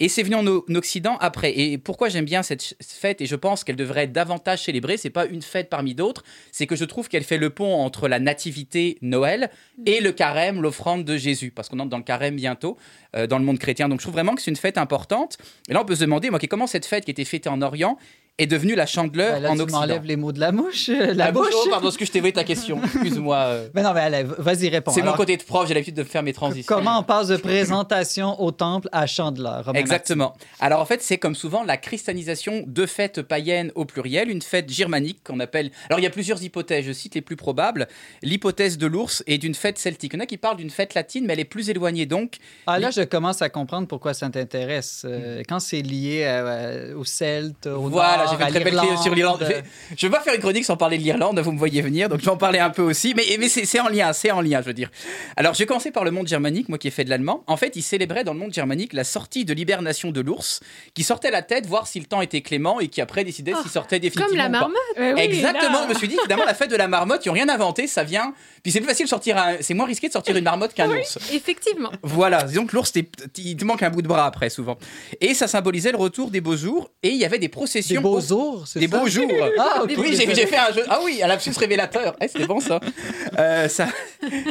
[0.00, 1.58] Et c'est venu en Occident après.
[1.58, 5.10] Et pourquoi j'aime bien cette fête et je pense qu'elle devrait être davantage célébrée, c'est
[5.10, 8.18] pas une fête parmi d'autres, c'est que je trouve qu'elle fait le pont entre la
[8.18, 9.50] nativité Noël
[9.86, 12.76] et le carême, l'offrande de Jésus, parce qu'on entre dans le carême bientôt
[13.14, 13.88] euh, dans le monde chrétien.
[13.88, 15.38] Donc je trouve vraiment que c'est une fête importante.
[15.68, 17.98] Et là, on peut se demander, moi, comment cette fête qui était fêtée en Orient
[18.38, 19.80] est devenue la chandeleur là, en tu Occident.
[19.80, 21.48] m'enlèves les mots de la mouche, euh, la Ah, bouche.
[21.54, 23.36] oh, pardon, est-ce que je t'ai volé ta question Excuse-moi.
[23.36, 23.68] euh.
[23.74, 24.90] Mais non, mais allez, vas-y, réponds.
[24.90, 26.74] C'est mon côté de prof, j'ai l'habitude de faire mes transitions.
[26.74, 29.70] Comment on passe de présentation au temple à chandeleur?
[29.74, 30.34] Exactement.
[30.60, 34.70] Alors en fait, c'est comme souvent la christianisation de fêtes païennes au pluriel, une fête
[34.70, 35.70] germanique qu'on appelle.
[35.90, 37.86] Alors il y a plusieurs hypothèses, je cite les plus probables.
[38.22, 40.12] L'hypothèse de l'ours et d'une fête celtique.
[40.14, 42.36] Il y en a qui parlent d'une fête latine, mais elle est plus éloignée donc.
[42.66, 45.02] Ah, là, je commence à comprendre pourquoi ça t'intéresse.
[45.04, 48.96] Euh, quand c'est lié aux Celtes, au voilà, Nord, j'ai fait une très belle clé
[49.02, 49.38] sur l'Irlande.
[49.42, 49.62] Je vais-
[49.96, 52.20] Je vais pas faire une chronique sans parler de l'Irlande, vous me voyez venir, donc
[52.20, 53.14] je vais en parler un peu aussi.
[53.16, 54.90] Mais, mais c'est c'est en lien, c'est en lien, je veux dire.
[55.36, 57.42] Alors, je vais commencer par le monde germanique, moi qui ai fait de l'allemand.
[57.46, 60.60] En fait, ils célébraient dans le monde germanique la sortie de l'hibernation de l'ours,
[60.94, 63.70] qui sortait la tête, voir si le temps était clément et qui après décidait s'il
[63.70, 64.28] sortait définitivement.
[64.28, 64.58] Comme la ou pas.
[64.60, 64.76] marmotte.
[64.98, 65.84] Euh, oui, Exactement, là.
[65.88, 68.04] je me suis dit, finalement, la fête de la marmotte, ils n'ont rien inventé, ça
[68.04, 68.34] vient.
[68.62, 69.56] Puis c'est plus facile de sortir un...
[69.60, 71.18] C'est moins risqué de sortir une marmotte qu'un ours.
[71.32, 71.90] Effectivement.
[72.02, 72.92] Voilà, disons que l'ours,
[73.36, 74.78] il te manque un bout de bras après, souvent.
[75.20, 78.00] Et ça symbolisait le retour des beaux jours, et il y avait des processions.
[78.00, 78.98] Des beaux au- jours, c'est Des ça?
[78.98, 79.30] beaux jours.
[79.58, 79.84] Ah.
[79.86, 80.84] Oui, j'ai j'ai fait un jeu.
[80.88, 82.16] Ah oui, un lapsus révélateur.
[82.20, 82.80] Eh, C'était bon ça.
[83.38, 83.88] Euh, ça.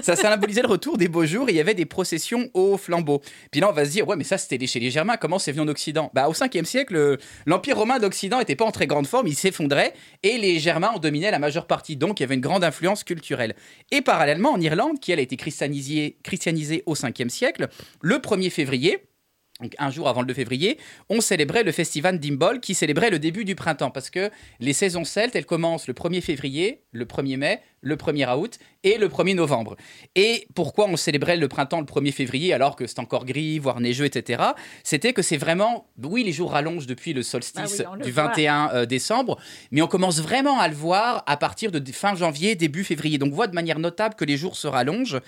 [0.01, 3.22] Ça symbolisait le retour des beaux jours et il y avait des processions au flambeau.
[3.51, 5.18] Puis là, on va se dire, ouais, mais ça, c'était chez les Germains.
[5.18, 6.09] Comment c'est venu en Occident?
[6.14, 9.36] Bah, au 5e siècle, le- l'Empire romain d'Occident n'était pas en très grande forme, il
[9.36, 9.93] s'effondrait
[10.24, 11.95] et les Germains en dominaient la majeure partie.
[11.95, 13.55] Donc, il y avait une grande influence culturelle.
[13.91, 17.68] Et parallèlement, en Irlande, qui elle a été christianisée, christianisée au 5e siècle,
[18.01, 19.03] le 1er février,
[19.62, 20.78] donc un jour avant le 2 février,
[21.09, 25.03] on célébrait le festival d'Imbol qui célébrait le début du printemps parce que les saisons
[25.03, 29.36] celtes, elles commencent le 1er février, le 1er mai, le 1er août et le 1er
[29.36, 29.75] novembre.
[30.15, 33.79] Et pourquoi on célébrait le printemps le 1er février alors que c'est encore gris, voire
[33.79, 34.41] neigeux, etc.
[34.84, 38.27] C'était que c'est vraiment, oui, les jours rallongent depuis le solstice Ah oui, du voit.
[38.27, 39.38] 21 euh, décembre,
[39.71, 43.17] mais on commence vraiment à le voir à partir de fin janvier, début février.
[43.17, 45.19] Donc on voit de manière notable que les jours se rallongent.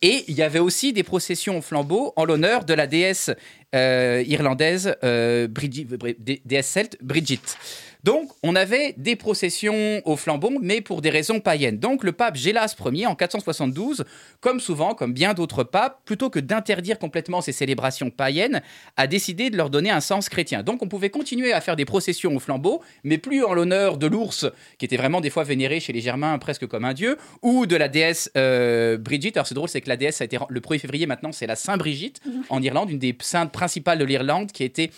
[0.00, 3.30] Et il y avait aussi des processions au flambeau en l'honneur de la déesse
[3.74, 7.56] euh, irlandaise, euh, déesse celte, Brigitte.
[8.04, 11.78] Donc, on avait des processions au flambeau, mais pour des raisons païennes.
[11.78, 14.04] Donc, le pape Gélas Ier, en 472,
[14.40, 18.60] comme souvent, comme bien d'autres papes, plutôt que d'interdire complètement ces célébrations païennes,
[18.96, 20.64] a décidé de leur donner un sens chrétien.
[20.64, 24.08] Donc, on pouvait continuer à faire des processions au flambeau, mais plus en l'honneur de
[24.08, 24.46] l'ours,
[24.78, 27.76] qui était vraiment des fois vénéré chez les Germains presque comme un dieu, ou de
[27.76, 29.36] la déesse euh, Brigitte.
[29.36, 31.56] Alors, c'est drôle, c'est que la déesse a été le 1er février maintenant, c'est la
[31.56, 34.90] Saint Brigitte en Irlande, une des saintes principales de l'Irlande, qui été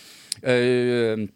[0.45, 1.27] euh,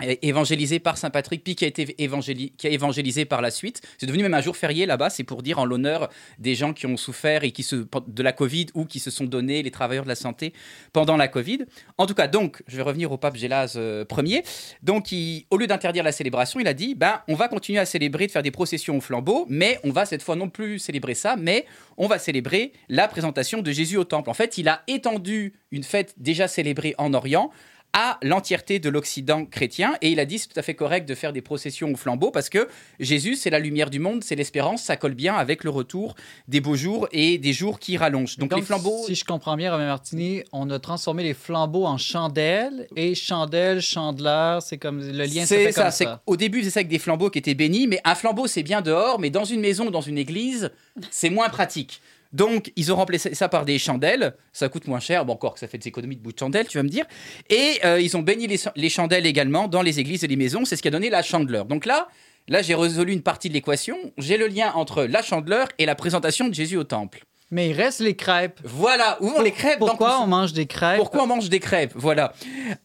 [0.00, 3.80] évangélisé par Saint Patrick, puis qui a été évangélisé par la suite.
[3.98, 6.86] C'est devenu même un jour férié là-bas, c'est pour dire en l'honneur des gens qui
[6.86, 10.04] ont souffert et qui se, de la Covid ou qui se sont donnés, les travailleurs
[10.04, 10.52] de la santé,
[10.92, 11.64] pendant la Covid.
[11.96, 14.42] En tout cas, donc, je vais revenir au pape Gélas euh, Ier.
[14.82, 15.14] Donc,
[15.50, 18.32] au lieu d'interdire la célébration, il a dit, ben, on va continuer à célébrer, de
[18.32, 21.66] faire des processions au flambeau, mais on va cette fois non plus célébrer ça, mais
[21.96, 24.30] on va célébrer la présentation de Jésus au temple.
[24.30, 27.50] En fait, il a étendu une fête déjà célébrée en Orient
[27.92, 29.94] à l'entièreté de l'Occident chrétien.
[30.02, 32.30] Et il a dit c'est tout à fait correct de faire des processions au flambeau
[32.30, 32.68] parce que
[33.00, 36.14] Jésus, c'est la lumière du monde, c'est l'espérance, ça colle bien avec le retour
[36.48, 38.38] des beaux jours et des jours qui rallongent.
[38.38, 39.04] Donc, les flambeaux.
[39.06, 43.80] Si je comprends bien, Romain Martini, on a transformé les flambeaux en chandelles et chandelle,
[43.80, 46.22] chandeleur, c'est comme le lien C'est ça, comme c'est ça.
[46.26, 48.80] au début c'est ça avec des flambeaux qui étaient bénis, mais un flambeau c'est bien
[48.82, 50.70] dehors, mais dans une maison, ou dans une église,
[51.10, 52.00] c'est moins pratique.
[52.32, 55.60] Donc ils ont remplacé ça par des chandelles, ça coûte moins cher, bon encore que
[55.60, 57.06] ça fait des économies de bout de chandelle, tu vas me dire.
[57.48, 60.64] Et euh, ils ont béni les, les chandelles également dans les églises et les maisons,
[60.64, 61.64] c'est ce qui a donné la chandeleur.
[61.64, 62.08] Donc là,
[62.48, 65.94] là j'ai résolu une partie de l'équation, j'ai le lien entre la chandeleur et la
[65.94, 67.24] présentation de Jésus au temple.
[67.50, 68.60] Mais il reste les crêpes.
[68.62, 72.34] Voilà, où les crêpes Pourquoi on mange des crêpes pourquoi on mange des crêpes Voilà.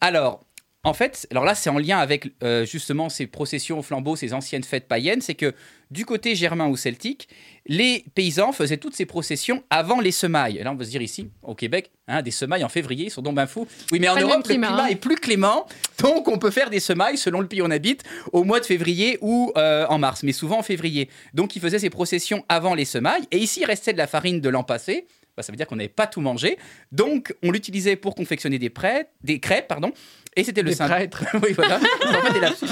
[0.00, 0.40] Alors,
[0.84, 4.34] en fait, alors là, c'est en lien avec euh, justement ces processions au flambeau, ces
[4.34, 5.22] anciennes fêtes païennes.
[5.22, 5.54] C'est que
[5.90, 7.28] du côté germain ou celtique,
[7.66, 10.58] les paysans faisaient toutes ces processions avant les semailles.
[10.58, 13.10] Et là, on va se dire ici, au Québec, hein, des semailles en février, ils
[13.10, 13.66] sont donc ben fous.
[13.92, 14.88] Oui, mais en le Europe, le climat, climat hein.
[14.88, 15.66] est plus clément.
[16.02, 18.66] Donc, on peut faire des semailles selon le pays où on habite au mois de
[18.66, 21.08] février ou euh, en mars, mais souvent en février.
[21.32, 23.24] Donc, ils faisaient ces processions avant les semailles.
[23.30, 25.06] Et ici, il restait de la farine de l'an passé.
[25.36, 26.58] Bah, ça veut dire qu'on n'avait pas tout mangé.
[26.92, 29.66] Donc, on l'utilisait pour confectionner des, prêts, des crêpes.
[29.66, 29.92] Pardon,
[30.36, 31.08] et c'était le symbole.
[31.42, 31.78] oui, voilà.
[32.02, 32.66] C'est en fait des lapsus.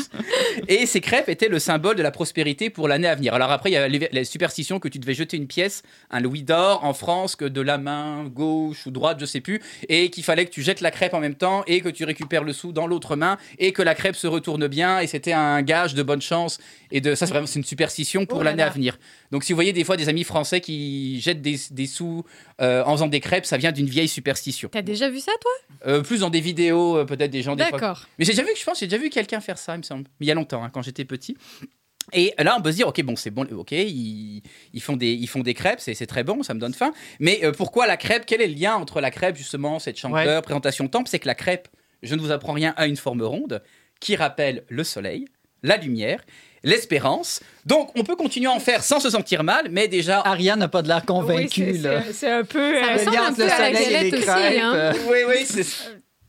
[0.68, 3.34] Et ces crêpes étaient le symbole de la prospérité pour l'année à venir.
[3.34, 6.20] Alors après, il y a les- la superstition que tu devais jeter une pièce, un
[6.20, 10.10] louis d'or en France, que de la main gauche ou droite, je sais plus, et
[10.10, 12.52] qu'il fallait que tu jettes la crêpe en même temps et que tu récupères le
[12.52, 15.00] sou dans l'autre main et que la crêpe se retourne bien.
[15.00, 16.58] Et c'était un gage de bonne chance.
[16.90, 18.98] Et de ça, c'est vraiment c'est une superstition pour Oh l'année à venir.
[19.30, 22.24] Donc si vous voyez des fois des amis français qui jettent des, des sous
[22.60, 24.68] euh, en faisant des crêpes, ça vient d'une vieille superstition.
[24.70, 25.50] T'as déjà vu ça, toi?
[25.86, 28.06] Euh, plus dans des vidéos, euh, peut-être des gens D'accord.
[28.18, 30.04] mais j'ai déjà vu, je pense, j'ai déjà vu quelqu'un faire ça, il me semble.
[30.20, 31.36] Mais il y a longtemps, hein, quand j'étais petit.
[32.12, 34.42] Et là, on peut se dire, ok, bon, c'est bon, ok, ils,
[34.72, 36.92] ils font des, ils font des crêpes, c'est c'est très bon, ça me donne faim.
[37.20, 40.42] Mais euh, pourquoi la crêpe Quel est le lien entre la crêpe, justement, cette chanteur,
[40.42, 41.08] présentation temple?
[41.08, 41.68] C'est que la crêpe,
[42.02, 43.62] je ne vous apprends rien, a une forme ronde
[44.00, 45.26] qui rappelle le soleil,
[45.62, 46.20] la lumière,
[46.64, 47.40] l'espérance.
[47.66, 50.20] Donc, on peut continuer à en faire sans se sentir mal, mais déjà.
[50.26, 52.02] Ariane n'a pas de l'air convaincue, Oui, c'est- là.
[52.02, 52.74] c'est- C'est un peu.
[52.80, 54.92] Ça euh, ressemble un peu le à la galette aussi, hein.
[55.08, 55.64] Oui, oui,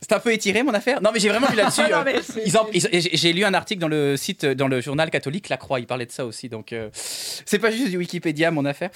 [0.08, 0.14] c'est.
[0.14, 1.02] Un peu étiré mon affaire.
[1.02, 1.82] Non, mais j'ai vraiment lu là-dessus.
[1.92, 4.68] Non, euh, mais c'est- ils en- ils- j'ai lu un article dans le site, dans
[4.68, 5.80] le journal catholique La Croix.
[5.80, 6.50] Il parlait de ça aussi.
[6.50, 8.90] Donc, euh, c'est pas juste du Wikipédia, mon affaire.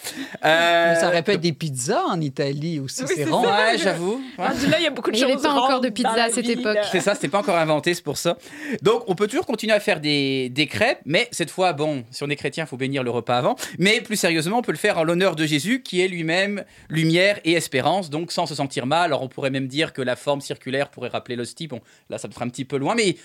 [0.45, 3.43] Euh, Mais ça être des pizzas en Italie aussi, Oui, c'est c'est rond.
[3.43, 3.49] ça.
[3.49, 4.21] Ouais, j'avoue.
[4.37, 4.47] Ouais.
[4.47, 5.45] rendu là, il y a beaucoup de Mais il y choses.
[5.45, 6.75] avait pas encore rondes de pizza dans la à cette vie, époque.
[6.75, 6.83] là.
[6.91, 8.37] C'est ça, c'était pas encore inventé, c'est pour ça.
[8.81, 12.23] Donc, on peut toujours continuer à faire des, des crêpes, mais cette fois, bon, si
[12.23, 13.55] on est chrétien, il faut bénir le repas avant.
[13.79, 17.39] Mais plus sérieusement, on peut le faire en l'honneur de Jésus, qui est lui-même lumière
[17.45, 19.05] et espérance, donc sans se sentir mal.
[19.05, 21.67] Alors, on pourrait même dire que la forme circulaire pourrait rappeler l'hostie.
[21.67, 21.79] Bon,
[22.09, 23.15] là, ça me fera un petit peu loin, mais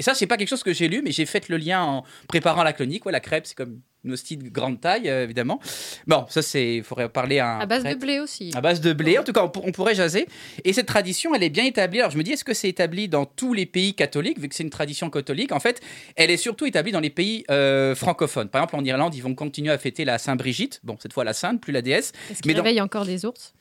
[0.00, 2.62] ça, c'est pas quelque chose que j'ai lu, mais j'ai fait le lien en préparant
[2.62, 3.04] la chronique.
[3.04, 5.60] Ouais, la crêpe, c'est comme une hostie de grande taille, euh, évidemment.
[6.06, 8.52] Bon, ça, c'est, il faudrait parler à un À base de blé aussi.
[8.54, 10.26] À base de blé, en tout cas, on, pour- on pourrait jaser.
[10.64, 11.98] Et cette tradition, elle est bien établie.
[11.98, 14.54] Alors, je me dis, est-ce que c'est établi dans tous les pays catholiques, vu que
[14.54, 15.50] c'est une tradition catholique?
[15.52, 15.80] En fait,
[16.16, 18.48] elle est surtout établie dans les pays euh, francophones.
[18.48, 20.80] Par exemple, en Irlande, ils vont continuer à fêter la Saint-Brigitte.
[20.84, 22.12] Bon, cette fois la Sainte, plus la déesse.
[22.30, 23.52] Est-ce qu'il dans- réveille encore des ours?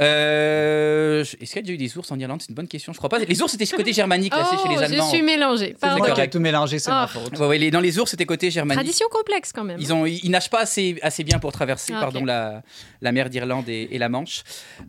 [0.00, 2.40] Euh, est-ce qu'il y a déjà eu des ours en Irlande?
[2.42, 2.92] C'est une bonne question.
[2.92, 3.18] Je crois pas.
[3.18, 5.04] Les ours, c'était ce côté germanique, là, c'est chez les Oh, Allemands.
[5.10, 5.66] je suis mélangée.
[5.74, 5.98] C'est Pardon.
[6.04, 7.02] moi qui ai tout mélangé, c'est Ah.
[7.02, 7.38] ma faute.
[7.38, 8.78] Ouais, ouais, les- dans les ours, c'était côté germanique.
[8.82, 9.71] Tradition complexe quand même.
[9.78, 12.62] Ils, ont, ils nagent pas assez, assez bien pour traverser Ah, pardon, la,
[13.00, 14.42] la mer d'Irlande et, et la Manche.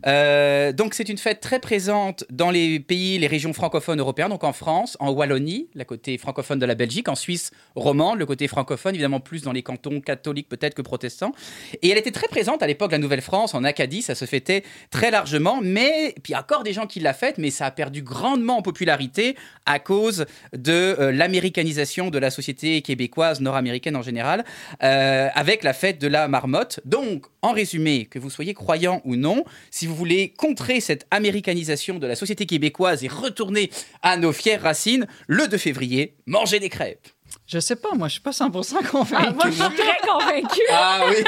[0.05, 4.43] Euh, donc c'est une fête très présente dans les pays, les régions francophones européens, donc
[4.43, 8.47] en France, en Wallonie, la côté francophone de la Belgique, en Suisse romande, le côté
[8.47, 11.33] francophone, évidemment plus dans les cantons catholiques peut-être que protestants.
[11.81, 15.11] Et elle était très présente à l'époque la Nouvelle-France, en Acadie, ça se fêtait très
[15.11, 17.71] largement, mais puis il y a encore des gens qui la fêtent, mais ça a
[17.71, 24.01] perdu grandement en popularité à cause de euh, l'américanisation de la société québécoise, nord-américaine en
[24.01, 24.43] général,
[24.81, 26.79] euh, avec la fête de la marmotte.
[26.85, 31.99] Donc, en résumé, que vous soyez croyant ou non, si vous voulez contrer cette américanisation
[31.99, 33.69] de la société québécoise et retourner
[34.01, 37.07] à nos fières racines, le 2 février, mangez des crêpes.
[37.47, 39.15] Je sais pas, moi, je suis pas 100% convaincu.
[39.27, 40.61] Ah, moi, je suis très convaincue.
[40.71, 41.23] Ah oui.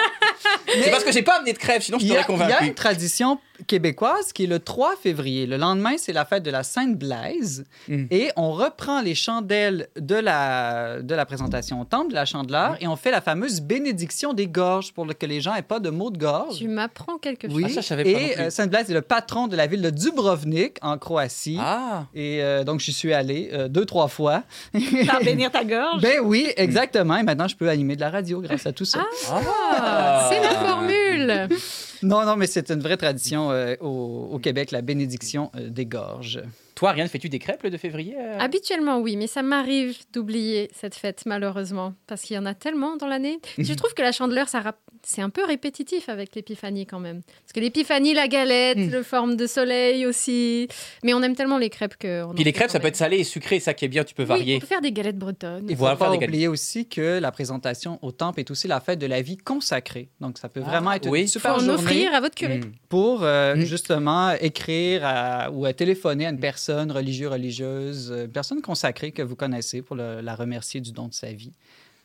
[0.83, 2.67] C'est parce que j'ai pas amené de crêpes, sinon je t'aurais il y a convaincu.
[2.67, 5.45] une tradition québécoise qui est le 3 février.
[5.45, 7.65] Le lendemain, c'est la fête de la Sainte-Blaise.
[7.87, 8.05] Mm.
[8.11, 12.77] Et on reprend les chandelles de la, de la présentation au temple, de la chandeleur,
[12.79, 15.89] et on fait la fameuse bénédiction des gorges pour que les gens n'aient pas de
[15.89, 16.57] maux de gorge.
[16.57, 17.55] Tu m'apprends quelque chose.
[17.55, 19.67] Oui, Ah, ça, je savais pas non et euh, Sainte-Blaise est le patron de la
[19.67, 21.57] ville de Dubrovnik, en Croatie.
[21.59, 22.05] Ah.
[22.13, 24.43] Et euh, donc, j'y suis allé euh, deux, trois fois.
[24.73, 26.01] Faire bénir ta gorge?
[26.01, 27.17] Ben oui, exactement.
[27.17, 29.05] Et maintenant, je peux animer de la radio grâce à tout ça.
[29.31, 31.47] Ah, c'est la formule.
[32.05, 36.39] Non, non, mais c'est une vraie tradition euh, au, Québec, la bénédiction euh, des gorges.
[36.75, 40.69] Toi, Ariane, fais-tu des crêpes le 2 février euh Habituellement, oui, mais ça m'arrive d'oublier
[40.73, 43.39] cette fête, malheureusement, parce qu'il y en a tellement dans l'année.
[43.57, 47.21] Je trouve que la chandeleur, ça rap- c'est un peu répétitif avec l'épiphanie quand même.
[47.43, 48.89] Parce que l'épiphanie, la galette, Mm.
[48.91, 50.67] le forme de soleil aussi.
[51.03, 52.23] Mais on aime tellement les crêpes que.
[52.23, 54.13] on Puis les crêpes, ça peut être salé et sucré, ça qui est bien, tu
[54.15, 54.31] peux même.
[54.33, 54.55] Oui, varier.
[54.57, 55.63] on peut faire des galettes bretonnes.
[55.65, 58.39] Il Et ne voilà, faut pas faire des oublier aussi que la présentation au temple
[58.41, 60.09] est aussi la fête de la vie consacrée.
[60.19, 61.19] Donc, ça peut Ah, vraiment être oui.
[61.21, 62.57] une Il faut super en journée offrir à votre curé.
[62.57, 62.71] Mm.
[62.89, 63.61] pour euh, Mm.
[63.61, 69.21] justement écrire à- ou à téléphoner à une personne religieuse, religieuse, euh, personne consacrée que
[69.21, 71.53] vous connaissez pour la remercier du don de sa vie.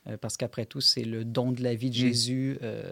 [0.08, 1.98] Euh, parce qu'après tout, c'est le don de la vie de Mm.
[1.98, 2.82] Jésus euh,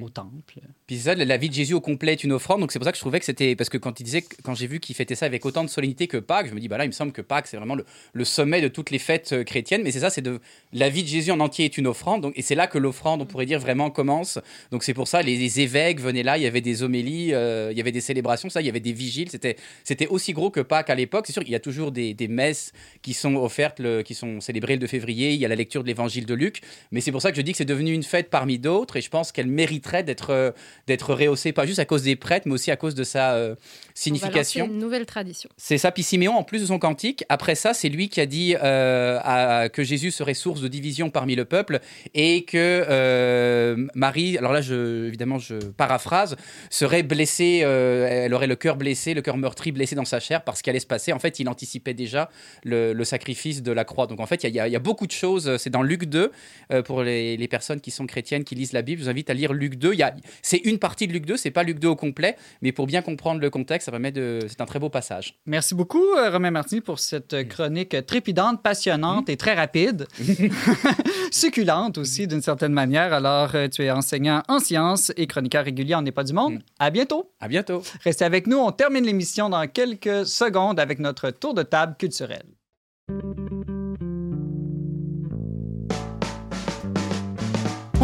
[0.00, 0.60] au temple.
[0.86, 2.60] Puis c'est ça, la vie de Jésus au complet est une offrande.
[2.60, 3.56] Donc c'est pour ça que je trouvais que c'était.
[3.56, 6.08] Parce que quand il disait, quand j'ai vu qu'il fêtait ça avec autant de solennité
[6.08, 7.86] que Pâques, je me dis, bah là, il me semble que Pâques, c'est vraiment le,
[8.12, 9.82] le sommet de toutes les fêtes euh, chrétiennes.
[9.82, 10.40] Mais c'est ça, c'est de.
[10.74, 12.20] La vie de Jésus en entier est une offrande.
[12.20, 14.38] Donc, et c'est là que l'offrande, on pourrait dire, vraiment commence.
[14.70, 17.68] Donc c'est pour ça, les, les évêques venaient là, il y avait des homélies, euh,
[17.72, 19.30] il y avait des célébrations, ça, il y avait des vigiles.
[19.30, 21.26] C'était, c'était aussi gros que Pâques à l'époque.
[21.26, 24.42] C'est sûr qu'il y a toujours des, des messes qui sont offertes, le- qui sont
[24.42, 25.32] célébrées le 2 février.
[25.32, 26.51] Il y a la lecture de l'évangile de Luc.
[26.90, 29.00] Mais c'est pour ça que je dis que c'est devenu une fête parmi d'autres et
[29.00, 30.50] je pense qu'elle mériterait d'être euh,
[30.86, 33.54] d'être rehaussée, pas juste à cause des prêtres, mais aussi à cause de sa euh,
[33.94, 34.64] signification.
[34.64, 35.50] lancer une nouvelle tradition.
[35.56, 35.92] C'est ça.
[35.92, 39.18] Puis Siméon, en plus de son cantique, après ça, c'est lui qui a dit euh,
[39.22, 41.80] à- que Jésus serait source de division parmi le peuple
[42.14, 46.36] et que euh, Marie, alors là, je, évidemment, je paraphrase,
[46.70, 50.62] serait blessée, elle aurait le cœur blessé, le cœur meurtri, blessé dans sa chair parce
[50.62, 51.12] qu'elle allait se passer.
[51.12, 52.30] En fait, il anticipait déjà
[52.64, 54.06] le, le sacrifice de la croix.
[54.06, 55.56] Donc en fait, y, y il y a beaucoup de choses.
[55.58, 56.31] C'est dans Luc 2,
[56.72, 59.30] euh, pour les, les personnes qui sont chrétiennes, qui lisent la Bible, je vous invite
[59.30, 59.92] à lire Luc 2.
[59.92, 62.36] Il y a- C'est une partie de Luc 2, c'est pas Luc 2 au complet,
[62.62, 64.40] mais pour bien comprendre le contexte, ça permet de.
[64.48, 65.38] C'est un très beau passage.
[65.46, 70.06] Merci beaucoup, euh, Romain Martini, pour cette euh, chronique trépidante, passionnante et très rapide.
[71.30, 73.12] Succulente aussi, d'une certaine manière.
[73.12, 76.54] Alors, tu es enseignant en sciences et chroniqueur régulier en N'est pas du monde.
[76.54, 76.58] Mm.
[76.78, 77.32] À bientôt.
[77.40, 77.82] À bientôt.
[78.04, 78.58] Restez avec nous.
[78.58, 82.42] On termine l'émission dans quelques secondes avec notre tour de table culturel.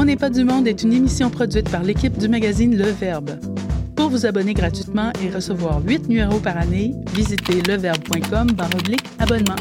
[0.00, 3.32] On n'est pas du monde est une émission produite par l'équipe du magazine Le Verbe.
[3.96, 8.46] Pour vous abonner gratuitement et recevoir 8 numéros par année, visitez leverbe.com
[9.18, 9.56] abonnement.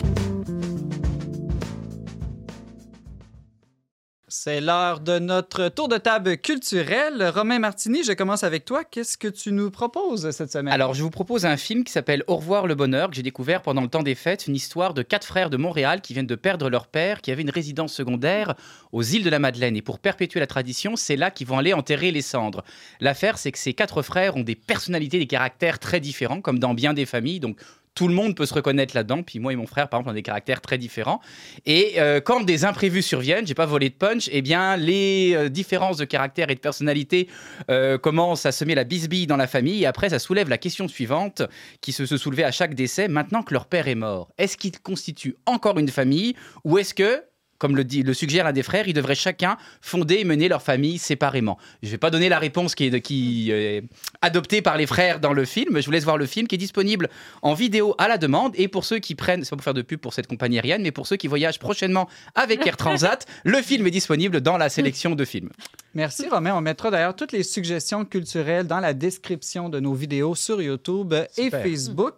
[4.48, 7.22] C'est l'heure de notre tour de table culturel.
[7.36, 8.86] Romain Martini, je commence avec toi.
[8.86, 10.74] Qu'est-ce que tu nous proposes cette semaine?
[10.74, 13.62] Alors, je vous propose un film qui s'appelle Au revoir le bonheur, que j'ai découvert
[13.62, 14.48] pendant le temps des fêtes.
[14.48, 17.42] Une histoire de quatre frères de Montréal qui viennent de perdre leur père, qui avait
[17.42, 18.56] une résidence secondaire
[18.94, 19.76] aux îles de la Madeleine.
[19.76, 22.64] Et pour perpétuer la tradition, c'est là qu'ils vont aller enterrer les cendres.
[23.02, 26.74] L'affaire, c'est que ces quatre frères ont des personnalités, des caractères très différents, comme dans
[26.74, 27.42] bien des familles.
[27.42, 27.60] Donc,
[27.98, 29.24] tout le monde peut se reconnaître là-dedans.
[29.24, 31.20] Puis moi et mon frère, par exemple, on a des caractères très différents.
[31.66, 35.50] Et euh, quand des imprévus surviennent, j'ai pas volé de punch, eh bien, les euh,
[35.50, 37.28] différences de caractère et de personnalité
[37.72, 39.82] euh, commencent à semer la bisbille dans la famille.
[39.82, 41.42] Et après, ça soulève la question suivante
[41.82, 43.08] qui se, se soulevait à chaque décès.
[43.08, 47.24] Maintenant que leur père est mort, est-ce qu'ils constituent encore une famille ou est-ce que
[47.58, 50.62] comme le, dit, le suggère l'un des frères, ils devraient chacun fonder et mener leur
[50.62, 51.58] famille séparément.
[51.82, 53.84] Je ne vais pas donner la réponse qui est, est
[54.22, 55.80] adoptée par les frères dans le film.
[55.80, 57.10] Je vous laisse voir le film qui est disponible
[57.42, 58.54] en vidéo à la demande.
[58.56, 60.82] Et pour ceux qui prennent, c'est pas pour faire de pub pour cette compagnie aérienne,
[60.82, 64.70] mais pour ceux qui voyagent prochainement avec Air Transat, le film est disponible dans la
[64.70, 65.50] sélection de films.
[65.98, 66.54] Merci, Romain.
[66.56, 71.12] On mettra d'ailleurs toutes les suggestions culturelles dans la description de nos vidéos sur YouTube
[71.38, 71.50] et.
[71.50, 72.14] Facebook.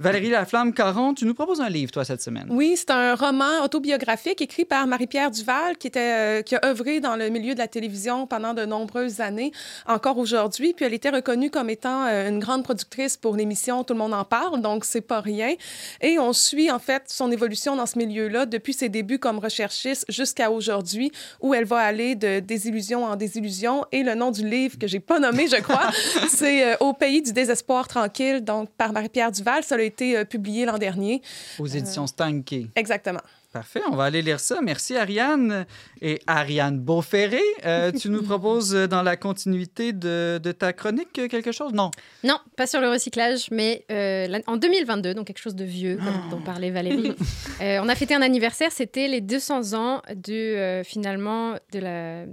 [0.00, 2.48] Valérie Laflamme-Caron, tu nous proposes un livre, toi, cette semaine.
[2.50, 6.98] Oui, c'est un roman autobiographique écrit par Marie-Pierre Duval, qui, était, euh, qui a œuvré
[6.98, 9.52] dans le milieu de la télévision pendant de nombreuses années,
[9.86, 10.74] encore aujourd'hui.
[10.74, 14.14] Puis elle était reconnue comme étant euh, une grande productrice pour l'émission Tout le monde
[14.14, 15.54] en parle, donc c'est pas rien.
[16.00, 20.04] Et on suit en fait son évolution dans ce milieu-là depuis ses débuts comme recherchiste
[20.08, 23.84] jusqu'à aujourd'hui, où elle va aller de désillusion en désillusion.
[23.92, 25.90] Et le nom du livre que j'ai pas nommé, je crois,
[26.28, 29.62] c'est euh, Au pays du désespoir tranquille, donc par Marie-Pierre Duval.
[29.64, 31.22] Ça a été euh, publié l'an dernier.
[31.58, 32.70] Aux éditions Stanky.
[32.76, 33.20] Exactement.
[33.54, 34.58] Parfait, on va aller lire ça.
[34.60, 35.64] Merci Ariane.
[36.02, 41.16] Et Ariane Beauferré, euh, tu nous proposes euh, dans la continuité de, de, ta chronique
[41.20, 41.72] euh, quelque chose?
[41.72, 41.92] Non.
[42.24, 46.30] Non, pas sur le recyclage, mais euh, en 2022, donc quelque chose de vieux, comme
[46.30, 47.14] dont parlait Valérie.
[47.60, 52.24] euh, on a fêté un anniversaire, c'était les 200 ans de, finalement, de la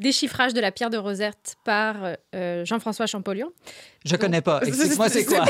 [0.00, 1.96] déchiffrage de la pierre de Rosette par
[2.34, 3.52] euh, Jean-François Champollion.
[4.04, 4.60] Je connais pas.
[4.66, 5.44] Explique-moi c'est quoi?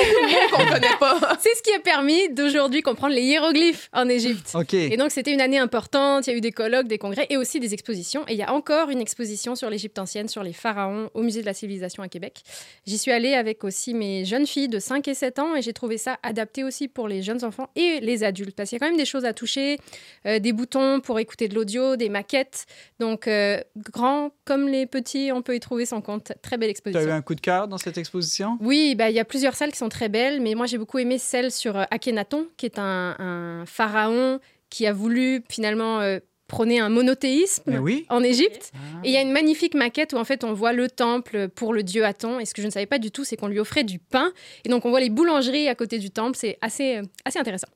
[0.51, 1.39] qu'on connaît pas.
[1.39, 4.51] C'est ce qui a permis d'aujourd'hui comprendre les hiéroglyphes en Égypte.
[4.55, 4.75] OK.
[4.75, 7.37] Et donc c'était une année importante, il y a eu des colloques, des congrès et
[7.37, 8.25] aussi des expositions.
[8.29, 11.41] Et il y a encore une exposition sur l'Égypte ancienne, sur les pharaons, au musée
[11.41, 12.43] de la civilisation à Québec.
[12.87, 15.73] J'y suis allée avec aussi mes jeunes filles de 5 et 7 ans et j'ai
[15.73, 18.85] trouvé ça adapté aussi pour les jeunes enfants et les adultes parce qu'il y a
[18.85, 19.79] quand même des choses à toucher,
[20.27, 22.67] euh, des boutons pour écouter de l'audio, des maquettes.
[22.99, 26.33] Donc euh, grands comme les petits, on peut y trouver son compte.
[26.43, 27.01] Très belle exposition.
[27.01, 28.59] Tu as eu un coup de cœur dans cette exposition?
[28.61, 30.99] Oui, bah, il y a plusieurs salles qui sont très belles, mais moi j'ai beaucoup
[30.99, 36.19] aimé celle sur euh, Akhenaton, qui est un, un, pharaon qui a voulu finalement euh,
[36.49, 38.07] prôner un monothéisme oui.
[38.09, 38.73] en Égypte.
[38.75, 38.79] Ah.
[39.05, 41.73] Et il y a une magnifique maquette où en fait on voit le temple pour
[41.73, 42.41] le dieu Aton.
[42.41, 44.33] Et ce que je ne savais pas du tout, c'est qu'on lui offrait du pain.
[44.65, 46.37] Et donc on voit les boulangeries à côté du temple.
[46.37, 47.69] C'est assez, euh, assez intéressant.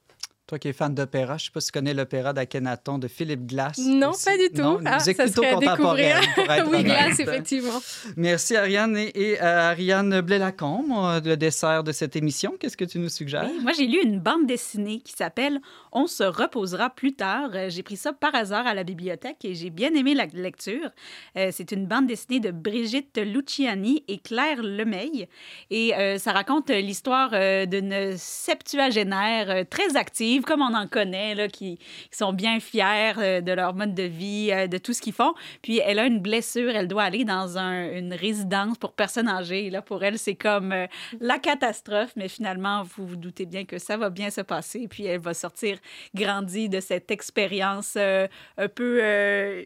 [0.46, 3.08] Toi qui es fan d'opéra, je ne sais pas si tu connais l'opéra d'Akhenaton de
[3.08, 3.78] Philippe Glass.
[3.78, 4.24] Non, aussi.
[4.26, 4.62] pas du tout.
[4.62, 6.20] Non, ah, musique ça plutôt contemporaine.
[6.20, 6.68] découvrir.
[6.70, 7.80] oui, Glass, effectivement.
[8.16, 12.54] Merci Ariane et, et euh, Ariane Blais-Lacombe, euh, le dessert de cette émission.
[12.60, 13.48] Qu'est-ce que tu nous suggères?
[13.50, 15.60] Oui, moi, j'ai lu une bande dessinée qui s'appelle
[15.92, 17.50] On se reposera plus tard.
[17.54, 20.90] Euh, j'ai pris ça par hasard à la bibliothèque et j'ai bien aimé la lecture.
[21.36, 25.28] Euh, c'est une bande dessinée de Brigitte Luciani et Claire Lemeil.
[25.70, 27.30] Et euh, ça raconte l'histoire
[27.66, 31.78] d'une septuagénaire très active, comme on en connaît, là, qui,
[32.10, 35.34] sont bien fiers de leur mode de vie, de tout ce qu'ils font.
[35.62, 39.70] Puis elle a une blessure, elle doit aller dans un, une résidence pour personnes âgées.
[39.70, 40.86] Là, pour elle, c'est comme euh,
[41.20, 44.88] la catastrophe, mais finalement, vous vous doutez bien que ça va bien se passer.
[44.88, 45.78] Puis elle va sortir
[46.14, 48.26] grandie de cette expérience euh,
[48.56, 49.62] un peu, euh,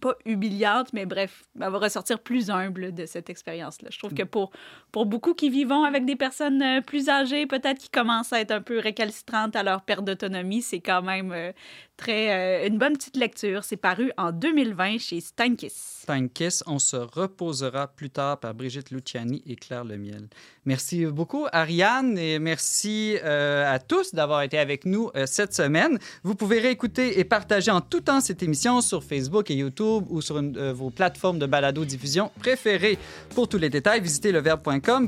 [0.00, 3.88] pas humiliante, mais bref, elle va ressortir plus humble de cette expérience-là.
[3.90, 4.50] Je trouve que pour,
[4.92, 8.62] pour beaucoup qui vivent avec des personnes plus âgées, peut-être qui commencent à être un
[8.62, 11.52] peu récalcitrantes à leur d'autonomie, c'est quand même euh,
[11.98, 13.64] très, euh, une bonne petite lecture.
[13.64, 15.98] C'est paru en 2020 chez Steinkiss.
[16.02, 20.28] Steinkiss, on se reposera plus tard par Brigitte Luciani et Claire Lemiel.
[20.64, 25.98] Merci beaucoup, Ariane, et merci euh, à tous d'avoir été avec nous euh, cette semaine.
[26.22, 30.22] Vous pouvez réécouter et partager en tout temps cette émission sur Facebook et YouTube ou
[30.22, 30.40] sur
[30.74, 32.98] vos plateformes de balado-diffusion préférées.
[33.34, 35.06] Pour tous les détails, visitez leverbe.com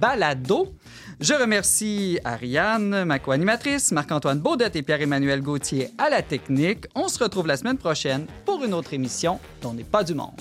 [0.00, 0.74] balado.
[1.18, 6.86] Je remercie Ariane, ma co-animatrice, Marc-Antoine Baudette et Pierre-Emmanuel Gauthier à la technique.
[6.94, 10.32] On se retrouve la semaine prochaine pour une autre émission dont n'est pas du monde.